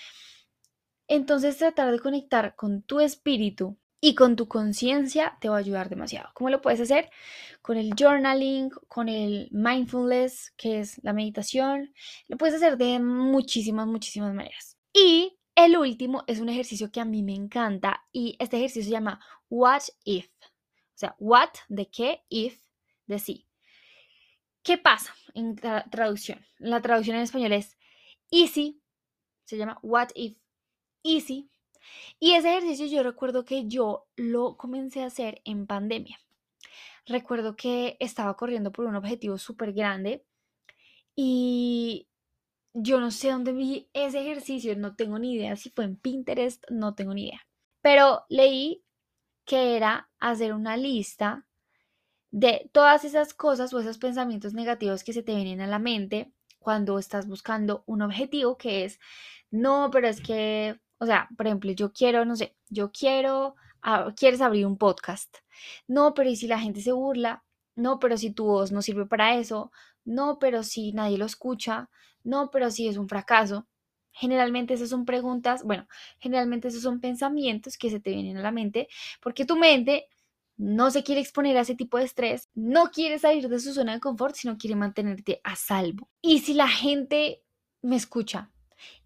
Entonces 1.09 1.57
tratar 1.57 1.90
de 1.90 2.01
conectar 2.01 2.55
con 2.55 2.83
tu 2.83 3.01
espíritu 3.01 3.79
y 4.05 4.17
con 4.17 4.35
tu 4.35 4.49
conciencia 4.49 5.38
te 5.41 5.49
va 5.49 5.55
a 5.55 5.61
ayudar 5.61 5.88
demasiado. 5.88 6.29
¿Cómo 6.35 6.51
lo 6.51 6.61
puedes 6.61 6.81
hacer? 6.81 7.09
Con 7.62 7.77
el 7.77 7.95
journaling, 7.97 8.69
con 8.88 9.09
el 9.09 9.49
mindfulness, 9.53 10.53
que 10.57 10.81
es 10.81 11.01
la 11.05 11.12
meditación. 11.12 11.95
Lo 12.27 12.37
puedes 12.37 12.57
hacer 12.57 12.77
de 12.77 12.99
muchísimas, 12.99 13.87
muchísimas 13.87 14.35
maneras. 14.35 14.77
Y 14.93 15.38
el 15.55 15.77
último 15.77 16.25
es 16.27 16.41
un 16.41 16.49
ejercicio 16.49 16.91
que 16.91 16.99
a 16.99 17.05
mí 17.05 17.23
me 17.23 17.33
encanta 17.33 18.03
y 18.11 18.35
este 18.41 18.57
ejercicio 18.57 18.83
se 18.83 18.91
llama 18.91 19.25
What 19.49 19.83
If. 20.03 20.29
O 20.43 20.97
sea, 20.97 21.15
what 21.21 21.51
de 21.69 21.88
qué, 21.88 22.25
if 22.29 22.61
de 23.07 23.21
sí. 23.21 23.47
¿Qué 24.65 24.79
pasa 24.79 25.15
en 25.35 25.55
traducción? 25.55 26.45
La 26.59 26.83
traducción 26.83 27.17
en 27.17 27.23
español 27.23 27.53
es 27.53 27.79
easy, 28.33 28.83
se 29.45 29.57
llama 29.57 29.79
What 29.83 30.09
If 30.17 30.38
Easy. 31.05 31.49
Y 32.18 32.35
ese 32.35 32.51
ejercicio 32.51 32.87
yo 32.87 33.03
recuerdo 33.03 33.45
que 33.45 33.66
yo 33.66 34.07
lo 34.16 34.57
comencé 34.57 35.03
a 35.03 35.07
hacer 35.07 35.40
en 35.45 35.66
pandemia. 35.66 36.18
Recuerdo 37.07 37.57
que 37.57 37.97
estaba 38.01 38.37
corriendo 38.37 38.73
por 38.73 38.87
un 38.87 38.95
objetivo 38.95 39.38
súper 39.38 39.73
grande 39.73 40.25
y 41.16 42.09
yo 42.75 43.01
no 43.01 43.11
sé 43.11 43.31
dónde 43.31 43.53
vi 43.53 43.88
ese 43.92 44.21
ejercicio, 44.21 44.77
no 44.77 44.95
tengo 44.95 45.18
ni 45.18 45.35
idea 45.35 45.57
si 45.57 45.71
fue 45.71 45.85
en 45.85 45.97
Pinterest, 45.97 46.64
no 46.71 46.95
tengo 46.95 47.12
ni 47.14 47.25
idea. 47.25 47.47
Pero 47.83 48.25
leí 48.29 48.85
que 49.45 49.77
era 49.77 50.11
hacer 50.18 50.55
una 50.55 50.77
lista 50.77 51.47
de 52.31 52.71
todas 52.73 53.05
esas 53.05 53.35
cosas 53.35 53.75
o 53.75 53.81
esos 53.81 53.99
pensamientos 53.99 54.55
negativos 54.55 55.05
que 55.05 55.12
se 55.12 55.23
te 55.23 55.35
vienen 55.35 55.61
a 55.61 55.66
la 55.66 55.79
mente 55.79 56.33
cuando 56.59 56.99
estás 56.99 57.27
buscando 57.27 57.83
un 57.87 58.03
objetivo 58.03 58.57
que 58.57 58.85
es, 58.85 58.99
no, 59.51 59.90
pero 59.92 60.09
es 60.09 60.21
que, 60.21 60.81
o 61.03 61.07
sea, 61.07 61.29
por 61.37 61.47
ejemplo, 61.47 61.73
yo 61.73 61.93
quiero, 61.93 62.25
no 62.25 62.37
sé, 62.37 62.57
yo 62.69 62.93
quiero, 62.93 63.57
ah, 63.83 64.12
quieres 64.17 64.41
abrir 64.41 64.67
un 64.67 64.79
podcast. 64.79 65.38
No, 65.88 66.15
pero 66.15 66.31
¿y 66.31 66.37
si 66.37 66.47
la 66.47 66.59
gente 66.61 66.81
se 66.83 66.93
burla? 66.93 67.45
No, 67.77 67.99
pero 67.99 68.17
si 68.17 68.31
tu 68.33 68.45
voz 68.47 68.73
no 68.73 68.83
sirve 68.83 69.07
para 69.07 69.37
eso. 69.37 69.73
No, 70.05 70.38
pero 70.38 70.62
si 70.62 70.93
nadie 70.93 71.19
lo 71.19 71.27
escucha 71.27 71.88
no, 72.25 72.51
pero 72.51 72.71
si 72.71 72.88
es 72.88 72.97
un 72.97 73.09
fracaso. 73.09 73.67
Generalmente 74.12 74.75
esas 74.75 74.91
son 74.91 75.07
preguntas, 75.07 75.62
bueno, 75.65 75.88
generalmente 76.19 76.69
esos 76.69 76.83
son 76.83 77.01
pensamientos 77.01 77.79
que 77.79 77.88
se 77.88 77.99
te 77.99 78.11
vienen 78.11 78.37
a 78.37 78.43
la 78.43 78.51
mente 78.53 78.88
porque 79.23 79.47
tu 79.47 79.57
mente 79.57 80.09
no 80.59 80.91
se 80.91 81.03
quiere 81.03 81.23
exponer 81.23 81.57
a 81.57 81.62
ese 81.62 81.75
tipo 81.75 81.97
de 81.97 82.05
estrés, 82.05 82.51
no 82.55 82.91
quiere 82.91 83.19
salir 83.19 83.49
de 83.49 83.59
su 83.59 83.73
zona 83.73 83.95
de 83.95 84.01
confort, 84.01 84.35
sino 84.35 84.59
quiere 84.59 84.77
mantenerte 84.77 85.41
a 85.45 85.57
salvo. 85.57 86.11
Y 86.21 86.41
si 86.41 86.53
la 86.53 86.69
gente 86.69 87.43
me 87.81 87.97
escucha, 87.97 88.52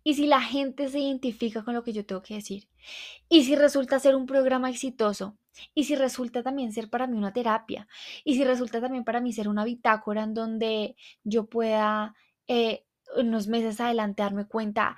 y 0.07 0.14
si 0.14 0.29
la 0.29 0.40
gente 0.40 0.88
se 0.88 1.01
identifica 1.01 1.64
con 1.64 1.75
lo 1.75 1.83
que 1.83 1.92
yo 1.92 2.07
tengo 2.07 2.23
que 2.23 2.35
decir, 2.35 2.69
y 3.29 3.42
si 3.42 3.57
resulta 3.57 3.99
ser 3.99 4.14
un 4.14 4.25
programa 4.25 4.71
exitoso, 4.71 5.37
y 5.75 5.83
si 5.83 5.97
resulta 5.97 6.45
también 6.45 6.73
ser 6.73 6.88
para 6.88 7.09
mí 7.09 7.19
una 7.19 7.33
terapia, 7.33 7.88
y 8.25 8.37
si 8.37 8.45
resulta 8.45 8.81
también 8.81 9.03
para 9.03 9.21
mí 9.21 9.33
ser 9.33 9.49
una 9.49 9.64
bitácora 9.64 10.23
en 10.23 10.33
donde 10.33 10.95
yo 11.25 11.47
pueda 11.47 12.14
eh, 12.47 12.85
unos 13.16 13.49
meses 13.49 13.81
adelante 13.81 14.23
darme 14.23 14.47
cuenta 14.47 14.97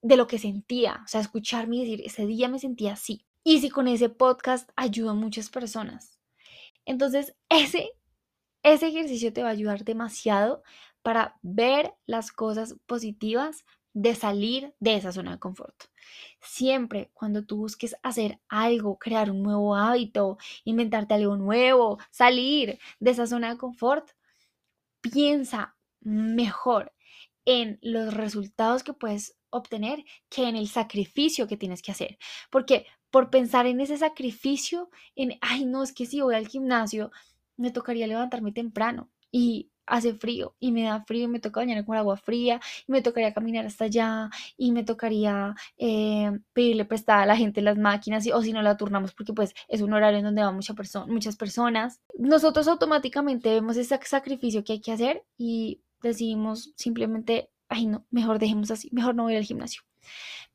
de 0.00 0.16
lo 0.16 0.26
que 0.26 0.38
sentía, 0.38 1.02
o 1.04 1.06
sea, 1.06 1.20
escucharme 1.20 1.76
y 1.76 1.80
decir, 1.80 2.06
ese 2.06 2.24
día 2.26 2.48
me 2.48 2.58
sentía 2.58 2.94
así. 2.94 3.26
y 3.44 3.60
si 3.60 3.68
con 3.68 3.88
ese 3.88 4.08
podcast 4.08 4.70
ayuda 4.74 5.10
a 5.10 5.14
muchas 5.14 5.50
personas. 5.50 6.18
Entonces, 6.86 7.36
ese, 7.50 7.90
ese 8.62 8.86
ejercicio 8.88 9.34
te 9.34 9.42
va 9.42 9.50
a 9.50 9.52
ayudar 9.52 9.84
demasiado 9.84 10.62
para 11.02 11.36
ver 11.42 11.92
las 12.06 12.32
cosas 12.32 12.76
positivas 12.86 13.66
de 13.96 14.14
salir 14.14 14.74
de 14.78 14.94
esa 14.94 15.10
zona 15.10 15.32
de 15.32 15.38
confort. 15.38 15.84
Siempre 16.38 17.10
cuando 17.14 17.46
tú 17.46 17.56
busques 17.56 17.96
hacer 18.02 18.38
algo, 18.46 18.98
crear 18.98 19.30
un 19.30 19.42
nuevo 19.42 19.74
hábito, 19.74 20.36
inventarte 20.64 21.14
algo 21.14 21.38
nuevo, 21.38 21.98
salir 22.10 22.78
de 23.00 23.10
esa 23.10 23.26
zona 23.26 23.48
de 23.48 23.56
confort, 23.56 24.10
piensa 25.00 25.76
mejor 26.00 26.92
en 27.46 27.78
los 27.80 28.12
resultados 28.12 28.82
que 28.82 28.92
puedes 28.92 29.38
obtener 29.48 30.04
que 30.28 30.46
en 30.46 30.56
el 30.56 30.68
sacrificio 30.68 31.48
que 31.48 31.56
tienes 31.56 31.80
que 31.80 31.92
hacer. 31.92 32.18
Porque 32.50 32.84
por 33.10 33.30
pensar 33.30 33.64
en 33.64 33.80
ese 33.80 33.96
sacrificio, 33.96 34.90
en, 35.14 35.38
ay, 35.40 35.64
no, 35.64 35.82
es 35.82 35.94
que 35.94 36.04
si 36.04 36.20
voy 36.20 36.34
al 36.34 36.48
gimnasio, 36.48 37.10
me 37.56 37.70
tocaría 37.70 38.06
levantarme 38.06 38.52
temprano 38.52 39.08
y 39.32 39.70
hace 39.86 40.14
frío 40.14 40.54
y 40.58 40.72
me 40.72 40.84
da 40.84 41.04
frío 41.04 41.24
y 41.24 41.28
me 41.28 41.40
toca 41.40 41.60
bañar 41.60 41.84
con 41.84 41.96
agua 41.96 42.16
fría 42.16 42.60
y 42.86 42.92
me 42.92 43.02
tocaría 43.02 43.32
caminar 43.32 43.66
hasta 43.66 43.84
allá 43.84 44.30
y 44.56 44.72
me 44.72 44.84
tocaría 44.84 45.54
eh, 45.78 46.30
pedirle 46.52 46.84
prestada 46.84 47.22
a 47.22 47.26
la 47.26 47.36
gente 47.36 47.62
las 47.62 47.78
máquinas 47.78 48.26
o 48.32 48.42
si 48.42 48.52
no 48.52 48.62
la 48.62 48.76
turnamos 48.76 49.14
porque 49.14 49.32
pues 49.32 49.54
es 49.68 49.80
un 49.80 49.92
horario 49.92 50.18
en 50.18 50.24
donde 50.24 50.42
van 50.42 50.54
mucha 50.54 50.74
muchas 51.06 51.36
personas. 51.36 52.00
Nosotros 52.18 52.68
automáticamente 52.68 53.50
vemos 53.50 53.76
ese 53.76 53.98
sacrificio 54.04 54.64
que 54.64 54.74
hay 54.74 54.80
que 54.80 54.92
hacer 54.92 55.24
y 55.38 55.80
decidimos 56.02 56.72
simplemente, 56.76 57.50
ay 57.68 57.86
no, 57.86 58.06
mejor 58.10 58.38
dejemos 58.38 58.70
así, 58.70 58.88
mejor 58.92 59.14
no 59.14 59.24
voy 59.24 59.36
al 59.36 59.44
gimnasio. 59.44 59.82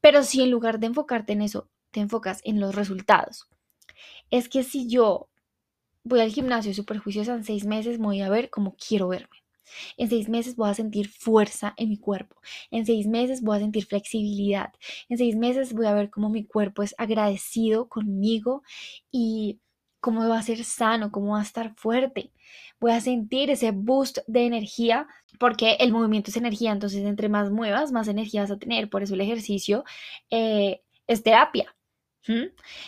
Pero 0.02 0.24
si 0.24 0.42
en 0.42 0.52
lugar 0.52 0.80
de 0.80 0.88
enfocarte 0.88 1.34
en 1.34 1.42
eso, 1.42 1.70
te 1.92 2.00
enfocas 2.00 2.42
en 2.44 2.60
los 2.60 2.76
resultados, 2.76 3.48
es 4.30 4.50
que 4.50 4.64
si 4.64 4.88
yo 4.88 5.30
voy 6.04 6.22
al 6.22 6.32
gimnasio 6.32 6.74
super 6.74 6.98
juiciosa 6.98 7.34
en 7.34 7.44
seis 7.44 7.66
meses, 7.66 7.98
voy 7.98 8.22
a 8.22 8.30
ver 8.30 8.50
cómo 8.50 8.76
quiero 8.76 9.08
verme. 9.08 9.42
En 9.98 10.10
seis 10.10 10.30
meses 10.30 10.56
voy 10.56 10.70
a 10.70 10.74
sentir 10.74 11.10
fuerza 11.10 11.74
en 11.78 11.90
mi 11.90 11.98
cuerpo. 11.98 12.36
En 12.72 12.86
seis 12.86 13.08
meses 13.08 13.42
voy 13.42 13.58
a 13.58 13.60
sentir 13.62 13.86
flexibilidad. 13.86 14.74
En 15.10 15.18
seis 15.18 15.36
meses 15.36 15.74
voy 15.74 15.86
a 15.86 15.94
ver 15.94 16.10
cómo 16.10 16.30
mi 16.30 16.46
cuerpo 16.46 16.84
es 16.84 16.94
agradecido 16.98 17.88
conmigo 17.88 18.64
y 19.12 19.60
cómo 20.00 20.28
va 20.28 20.40
a 20.40 20.44
ser 20.44 20.64
sano, 20.64 21.12
cómo 21.12 21.34
va 21.34 21.40
a 21.40 21.44
estar 21.44 21.76
fuerte. 21.76 22.32
Voy 22.80 22.92
a 22.92 23.02
sentir 23.02 23.50
ese 23.52 23.72
boost 23.72 24.20
de 24.28 24.46
energía 24.46 25.08
porque 25.40 25.78
el 25.80 25.92
movimiento 25.92 26.32
es 26.32 26.38
energía. 26.38 26.72
Entonces, 26.72 27.04
entre 27.06 27.30
más 27.30 27.52
muevas, 27.52 27.92
más 27.92 28.08
energía 28.08 28.42
vas 28.42 28.52
a 28.52 28.60
tener. 28.60 28.90
Por 28.90 29.04
eso 29.04 29.14
el 29.14 29.22
ejercicio 29.22 29.84
eh, 30.30 30.82
es 31.08 31.24
terapia. 31.24 31.76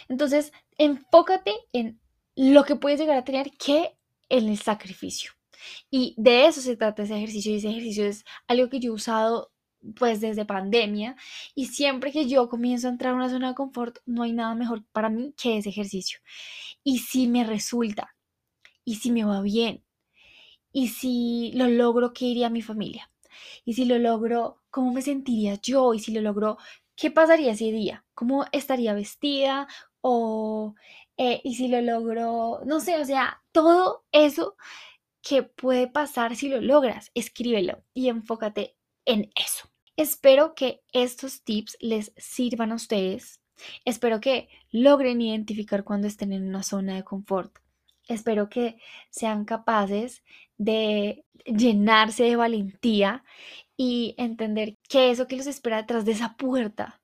Entonces, 0.10 0.52
enfócate 0.78 1.54
en 1.72 2.00
lo 2.36 2.64
que 2.64 2.76
puedes 2.76 3.00
llegar 3.00 3.18
a 3.18 3.24
tener 3.24 3.52
que 3.52 3.96
en 4.30 4.50
el 4.50 4.58
sacrificio. 4.58 5.32
Y 5.90 6.16
de 6.18 6.48
eso 6.48 6.62
se 6.62 6.76
trata 6.76 7.04
ese 7.04 7.16
ejercicio 7.16 7.52
y 7.54 7.58
ese 7.58 7.70
ejercicio 7.70 8.06
es 8.06 8.26
algo 8.48 8.70
que 8.70 8.80
yo 8.80 8.92
he 8.92 8.96
usado 8.96 9.52
pues 9.98 10.22
desde 10.22 10.46
pandemia 10.46 11.16
y 11.56 11.68
siempre 11.68 12.12
que 12.12 12.28
yo 12.28 12.48
comienzo 12.50 12.88
a 12.88 12.92
entrar 12.92 13.14
a 13.14 13.16
una 13.16 13.30
zona 13.30 13.50
de 13.50 13.56
confort 13.56 13.98
no 14.06 14.24
hay 14.24 14.32
nada 14.32 14.56
mejor 14.56 14.84
para 14.94 15.10
mí 15.10 15.34
que 15.38 15.58
ese 15.58 15.70
ejercicio. 15.70 16.20
Y 16.84 17.00
si 17.00 17.28
me 17.28 17.44
resulta 17.44 18.16
y 18.86 18.96
si 18.96 19.12
me 19.12 19.26
va 19.26 19.42
bien 19.42 19.84
y 20.72 20.90
si 20.90 21.52
lo 21.54 21.68
logro, 21.68 22.14
¿qué 22.14 22.26
iría 22.26 22.50
mi 22.50 22.62
familia? 22.62 23.10
Y 23.66 23.74
si 23.74 23.86
lo 23.86 24.00
logro, 24.00 24.62
¿cómo 24.70 24.92
me 24.92 25.02
sentiría 25.02 25.56
yo? 25.62 25.94
Y 25.94 26.00
si 26.00 26.12
lo 26.12 26.22
logro, 26.22 26.58
¿qué 26.96 27.12
pasaría 27.12 27.52
ese 27.54 27.72
día? 27.72 28.06
¿Cómo 28.16 28.46
estaría 28.52 28.94
vestida? 28.94 29.68
O 30.06 30.76
eh, 31.18 31.42
y 31.44 31.56
si 31.56 31.68
lo 31.68 31.82
logro, 31.82 32.62
no 32.66 32.80
sé, 32.80 32.98
o 33.00 33.06
sea, 33.06 33.42
todo 33.52 34.04
eso 34.12 34.56
que 35.22 35.44
puede 35.44 35.88
pasar 35.88 36.36
si 36.36 36.50
lo 36.50 36.62
logras, 36.62 37.12
escríbelo 37.14 37.84
y 37.94 38.10
enfócate 38.10 38.76
en 39.06 39.32
eso. 39.36 39.70
Espero 39.96 40.56
que 40.56 40.82
estos 40.92 41.44
tips 41.44 41.78
les 41.80 42.14
sirvan 42.18 42.72
a 42.72 42.76
ustedes. 42.76 43.42
Espero 43.86 44.20
que 44.20 44.50
logren 44.72 45.22
identificar 45.22 45.84
cuando 45.84 46.08
estén 46.08 46.34
en 46.34 46.48
una 46.48 46.64
zona 46.64 46.96
de 46.96 47.04
confort. 47.04 47.56
Espero 48.08 48.50
que 48.50 48.78
sean 49.12 49.46
capaces 49.46 50.24
de 50.58 51.26
llenarse 51.46 52.24
de 52.24 52.36
valentía 52.36 53.24
y 53.78 54.16
entender 54.18 54.78
que 54.90 55.12
eso 55.12 55.28
que 55.28 55.38
los 55.38 55.48
espera 55.48 55.78
detrás 55.78 56.06
de 56.06 56.14
esa 56.14 56.36
puerta, 56.36 57.02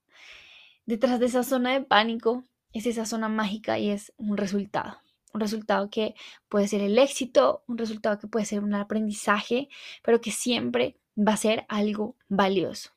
detrás 0.86 1.20
de 1.20 1.28
esa 1.28 1.44
zona 1.44 1.74
de 1.74 1.82
pánico, 1.82 2.44
es 2.73 2.86
esa 2.86 3.05
zona 3.05 3.29
mágica 3.29 3.79
y 3.79 3.89
es 3.89 4.13
un 4.17 4.38
resultado. 4.38 4.99
Un 5.34 5.41
resultado 5.41 5.89
que 5.89 6.15
puede 6.47 6.67
ser 6.67 6.82
el 6.82 6.97
éxito, 6.97 7.63
un 7.67 7.77
resultado 7.77 8.17
que 8.17 8.27
puede 8.27 8.45
ser 8.45 8.63
un 8.63 8.73
aprendizaje, 8.73 9.69
pero 10.03 10.21
que 10.21 10.32
siempre 10.32 10.97
va 11.17 11.34
a 11.34 11.38
ser 11.38 11.65
algo 11.67 12.15
valioso. 12.27 12.91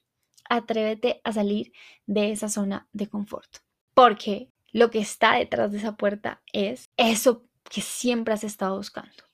Atrévete 0.48 1.20
a 1.24 1.32
salir 1.32 1.72
de 2.06 2.32
esa 2.32 2.48
zona 2.48 2.88
de 2.92 3.08
confort, 3.08 3.58
porque 3.94 4.50
lo 4.72 4.90
que 4.90 4.98
está 4.98 5.35
detrás 5.37 5.72
de 5.72 5.78
esa 5.78 5.96
puerta 5.96 6.42
es 6.52 6.90
eso 6.96 7.44
que 7.70 7.80
siempre 7.80 8.35
has 8.35 8.44
estado 8.44 8.76
buscando. 8.76 9.24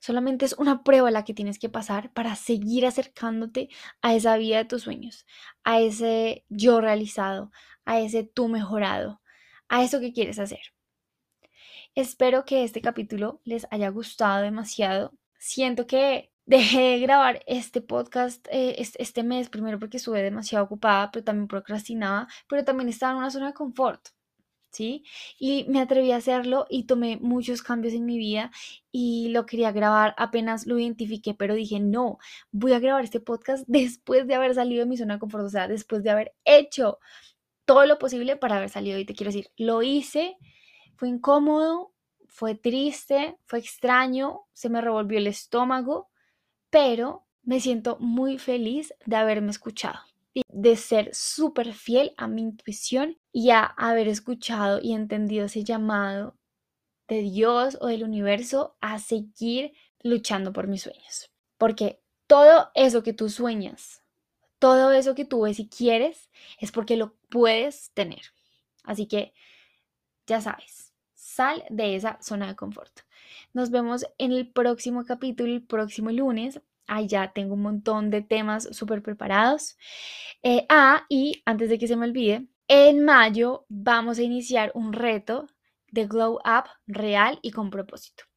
Solamente 0.00 0.44
es 0.44 0.52
una 0.52 0.84
prueba 0.84 1.10
la 1.10 1.24
que 1.24 1.34
tienes 1.34 1.58
que 1.58 1.68
pasar 1.68 2.12
para 2.12 2.36
seguir 2.36 2.86
acercándote 2.86 3.68
a 4.00 4.14
esa 4.14 4.36
vida 4.36 4.58
de 4.58 4.64
tus 4.64 4.82
sueños, 4.82 5.26
a 5.64 5.80
ese 5.80 6.44
yo 6.48 6.80
realizado, 6.80 7.50
a 7.84 7.98
ese 7.98 8.22
tú 8.22 8.46
mejorado, 8.46 9.20
a 9.68 9.82
eso 9.82 10.00
que 10.00 10.12
quieres 10.12 10.38
hacer. 10.38 10.60
Espero 11.94 12.44
que 12.44 12.64
este 12.64 12.80
capítulo 12.80 13.40
les 13.44 13.66
haya 13.70 13.88
gustado 13.88 14.42
demasiado. 14.42 15.12
Siento 15.38 15.86
que 15.86 16.30
dejé 16.46 16.80
de 16.80 17.00
grabar 17.00 17.42
este 17.46 17.80
podcast 17.80 18.46
eh, 18.50 18.76
este, 18.78 19.22
mes, 19.22 19.48
primero 19.50 19.78
porque 19.78 19.98
estuve 19.98 20.22
demasiado 20.22 20.64
ocupada, 20.64 21.10
pero 21.10 21.24
también 21.24 21.48
procrastinaba, 21.48 22.28
pero 22.48 22.64
también 22.64 22.88
estaba 22.88 23.12
en 23.12 23.18
una 23.18 23.30
zona 23.30 23.48
de 23.48 23.54
confort. 23.54 24.08
¿Sí? 24.70 25.02
Y 25.38 25.64
me 25.68 25.80
atreví 25.80 26.12
a 26.12 26.16
hacerlo 26.16 26.66
y 26.68 26.84
tomé 26.84 27.16
muchos 27.16 27.62
cambios 27.62 27.94
en 27.94 28.04
mi 28.04 28.18
vida 28.18 28.50
y 28.92 29.30
lo 29.30 29.46
quería 29.46 29.72
grabar 29.72 30.14
apenas 30.18 30.66
lo 30.66 30.78
identifiqué, 30.78 31.34
pero 31.34 31.54
dije, 31.54 31.80
no, 31.80 32.18
voy 32.52 32.74
a 32.74 32.78
grabar 32.78 33.02
este 33.02 33.18
podcast 33.18 33.64
después 33.66 34.26
de 34.26 34.34
haber 34.34 34.54
salido 34.54 34.84
de 34.84 34.90
mi 34.90 34.96
zona 34.98 35.14
de 35.14 35.20
confort, 35.20 35.46
o 35.46 35.48
sea, 35.48 35.68
después 35.68 36.02
de 36.04 36.10
haber 36.10 36.34
hecho 36.44 36.98
todo 37.68 37.84
lo 37.84 37.98
posible 37.98 38.36
para 38.36 38.56
haber 38.56 38.70
salido. 38.70 38.98
Y 38.98 39.04
te 39.04 39.14
quiero 39.14 39.28
decir, 39.28 39.50
lo 39.58 39.82
hice, 39.82 40.38
fue 40.96 41.10
incómodo, 41.10 41.92
fue 42.26 42.54
triste, 42.54 43.36
fue 43.44 43.58
extraño, 43.58 44.46
se 44.54 44.70
me 44.70 44.80
revolvió 44.80 45.18
el 45.18 45.26
estómago, 45.26 46.08
pero 46.70 47.26
me 47.42 47.60
siento 47.60 47.98
muy 48.00 48.38
feliz 48.38 48.94
de 49.04 49.16
haberme 49.16 49.50
escuchado 49.50 49.98
y 50.32 50.40
de 50.48 50.76
ser 50.76 51.10
súper 51.12 51.74
fiel 51.74 52.14
a 52.16 52.26
mi 52.26 52.40
intuición 52.40 53.18
y 53.32 53.50
a 53.50 53.64
haber 53.64 54.08
escuchado 54.08 54.80
y 54.82 54.94
entendido 54.94 55.44
ese 55.44 55.62
llamado 55.62 56.38
de 57.06 57.20
Dios 57.20 57.76
o 57.82 57.88
del 57.88 58.02
universo 58.02 58.78
a 58.80 58.98
seguir 58.98 59.72
luchando 60.02 60.54
por 60.54 60.68
mis 60.68 60.84
sueños. 60.84 61.30
Porque 61.58 62.00
todo 62.26 62.70
eso 62.74 63.02
que 63.02 63.12
tú 63.12 63.28
sueñas, 63.28 64.02
todo 64.58 64.92
eso 64.92 65.14
que 65.14 65.24
tú 65.24 65.42
ves 65.42 65.58
y 65.60 65.68
quieres 65.68 66.30
es 66.60 66.72
porque 66.72 66.96
lo 66.96 67.14
puedes 67.28 67.90
tener. 67.92 68.22
Así 68.84 69.06
que 69.06 69.32
ya 70.26 70.40
sabes, 70.40 70.92
sal 71.14 71.64
de 71.70 71.96
esa 71.96 72.18
zona 72.22 72.48
de 72.48 72.56
confort. 72.56 73.00
Nos 73.52 73.70
vemos 73.70 74.06
en 74.18 74.32
el 74.32 74.50
próximo 74.50 75.04
capítulo, 75.04 75.52
el 75.52 75.62
próximo 75.62 76.10
lunes. 76.10 76.60
Ahí 76.86 77.06
ya 77.06 77.32
tengo 77.32 77.54
un 77.54 77.62
montón 77.62 78.10
de 78.10 78.22
temas 78.22 78.68
súper 78.72 79.02
preparados. 79.02 79.76
Eh, 80.42 80.66
ah, 80.68 81.04
y 81.08 81.42
antes 81.44 81.68
de 81.68 81.78
que 81.78 81.88
se 81.88 81.96
me 81.96 82.06
olvide, 82.06 82.46
en 82.68 83.04
mayo 83.04 83.66
vamos 83.68 84.18
a 84.18 84.22
iniciar 84.22 84.72
un 84.74 84.92
reto 84.92 85.46
de 85.90 86.06
Glow 86.06 86.34
Up 86.44 86.68
real 86.86 87.38
y 87.42 87.50
con 87.50 87.70
propósito. 87.70 88.27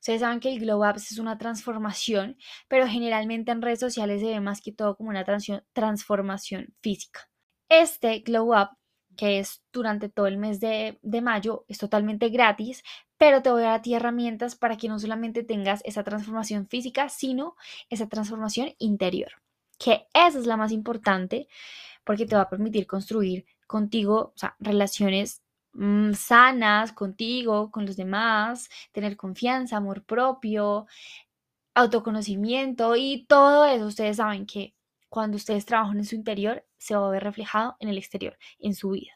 Ustedes 0.00 0.20
saben 0.20 0.40
que 0.40 0.52
el 0.52 0.60
Glow 0.60 0.88
Up 0.88 0.96
es 0.96 1.18
una 1.18 1.38
transformación, 1.38 2.36
pero 2.68 2.86
generalmente 2.86 3.52
en 3.52 3.62
redes 3.62 3.80
sociales 3.80 4.20
se 4.20 4.28
ve 4.28 4.40
más 4.40 4.60
que 4.60 4.72
todo 4.72 4.96
como 4.96 5.10
una 5.10 5.24
transformación 5.72 6.74
física. 6.82 7.28
Este 7.68 8.20
Glow 8.20 8.54
Up, 8.54 8.70
que 9.16 9.38
es 9.38 9.62
durante 9.72 10.08
todo 10.08 10.26
el 10.26 10.38
mes 10.38 10.60
de, 10.60 10.98
mayo, 11.22 11.64
es 11.68 11.78
totalmente 11.78 12.28
gratis, 12.28 12.82
pero 13.16 13.42
te 13.42 13.50
voy 13.50 13.62
a 13.62 13.66
dar 13.66 13.74
a 13.74 13.82
ti 13.82 13.94
herramientas 13.94 14.56
para 14.56 14.76
que 14.76 14.88
no 14.88 14.98
solamente 14.98 15.44
tengas 15.44 15.80
esa 15.84 16.02
transformación 16.02 16.66
física, 16.68 17.08
sino 17.08 17.56
esa 17.88 18.08
transformación 18.08 18.74
interior, 18.78 19.32
que 19.78 20.06
esa 20.12 20.38
es 20.38 20.46
la 20.46 20.56
más 20.56 20.72
importante 20.72 21.48
porque 22.04 22.26
te 22.26 22.36
va 22.36 22.42
a 22.42 22.50
permitir 22.50 22.86
construir 22.86 23.46
contigo, 23.66 24.34
relaciones 24.58 25.43
Mm, 25.74 26.12
sanas 26.14 26.92
contigo, 26.92 27.70
con 27.70 27.84
los 27.86 27.96
demás, 27.96 28.68
tener 28.92 29.16
confianza, 29.16 29.76
amor 29.76 30.04
propio, 30.04 30.86
autoconocimiento 31.74 32.96
y 32.96 33.26
todo 33.26 33.66
eso. 33.66 33.86
Ustedes 33.86 34.18
saben 34.18 34.46
que 34.46 34.74
cuando 35.08 35.36
ustedes 35.36 35.66
trabajan 35.66 35.98
en 35.98 36.04
su 36.04 36.14
interior, 36.16 36.64
se 36.78 36.96
va 36.96 37.06
a 37.08 37.10
ver 37.10 37.24
reflejado 37.24 37.76
en 37.80 37.88
el 37.88 37.98
exterior, 37.98 38.38
en 38.58 38.74
su 38.74 38.90
vida. 38.90 39.12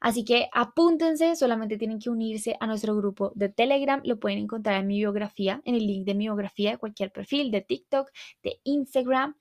Así 0.00 0.24
que 0.24 0.48
apúntense, 0.52 1.36
solamente 1.36 1.78
tienen 1.78 2.00
que 2.00 2.10
unirse 2.10 2.56
a 2.58 2.66
nuestro 2.66 2.96
grupo 2.96 3.32
de 3.36 3.48
Telegram. 3.48 4.00
Lo 4.04 4.18
pueden 4.18 4.38
encontrar 4.38 4.80
en 4.80 4.88
mi 4.88 4.98
biografía, 4.98 5.62
en 5.64 5.76
el 5.76 5.86
link 5.86 6.04
de 6.06 6.14
mi 6.14 6.24
biografía 6.24 6.72
de 6.72 6.78
cualquier 6.78 7.12
perfil, 7.12 7.52
de 7.52 7.60
TikTok, 7.60 8.10
de 8.42 8.60
Instagram. 8.64 9.36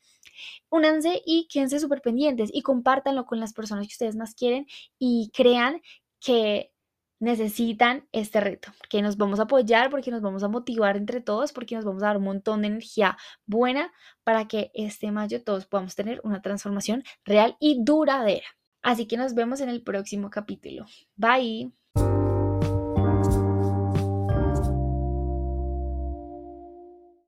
Únanse 0.70 1.22
y 1.26 1.48
quédense 1.52 1.80
súper 1.80 2.02
pendientes 2.02 2.52
y 2.54 2.62
compártanlo 2.62 3.26
con 3.26 3.40
las 3.40 3.54
personas 3.54 3.88
que 3.88 3.94
ustedes 3.94 4.16
más 4.16 4.36
quieren 4.36 4.68
y 5.00 5.32
crean 5.34 5.82
que 6.22 6.72
necesitan 7.20 8.08
este 8.12 8.42
reto, 8.42 8.72
que 8.90 9.02
nos 9.02 9.18
vamos 9.18 9.40
a 9.40 9.44
apoyar, 9.44 9.92
porque 9.92 10.12
nos 10.12 10.22
vamos 10.22 10.44
a 10.44 10.48
motivar 10.48 10.98
entre 10.98 11.22
todos, 11.22 11.54
porque 11.54 11.76
nos 11.76 11.86
vamos 11.86 12.02
a 12.04 12.08
dar 12.08 12.18
un 12.18 12.24
montón 12.24 12.62
de 12.62 12.68
energía 12.70 13.18
buena 13.46 13.94
para 14.24 14.48
que 14.48 14.72
este 14.74 15.12
mayo 15.12 15.44
todos 15.44 15.68
podamos 15.68 15.96
tener 15.96 16.20
una 16.24 16.42
transformación 16.42 17.04
real 17.26 17.58
y 17.60 17.84
duradera. 17.84 18.48
Así 18.82 19.08
que 19.08 19.18
nos 19.18 19.36
vemos 19.36 19.62
en 19.62 19.70
el 19.70 19.84
próximo 19.84 20.32
capítulo. 20.32 20.86
Bye. 21.16 21.81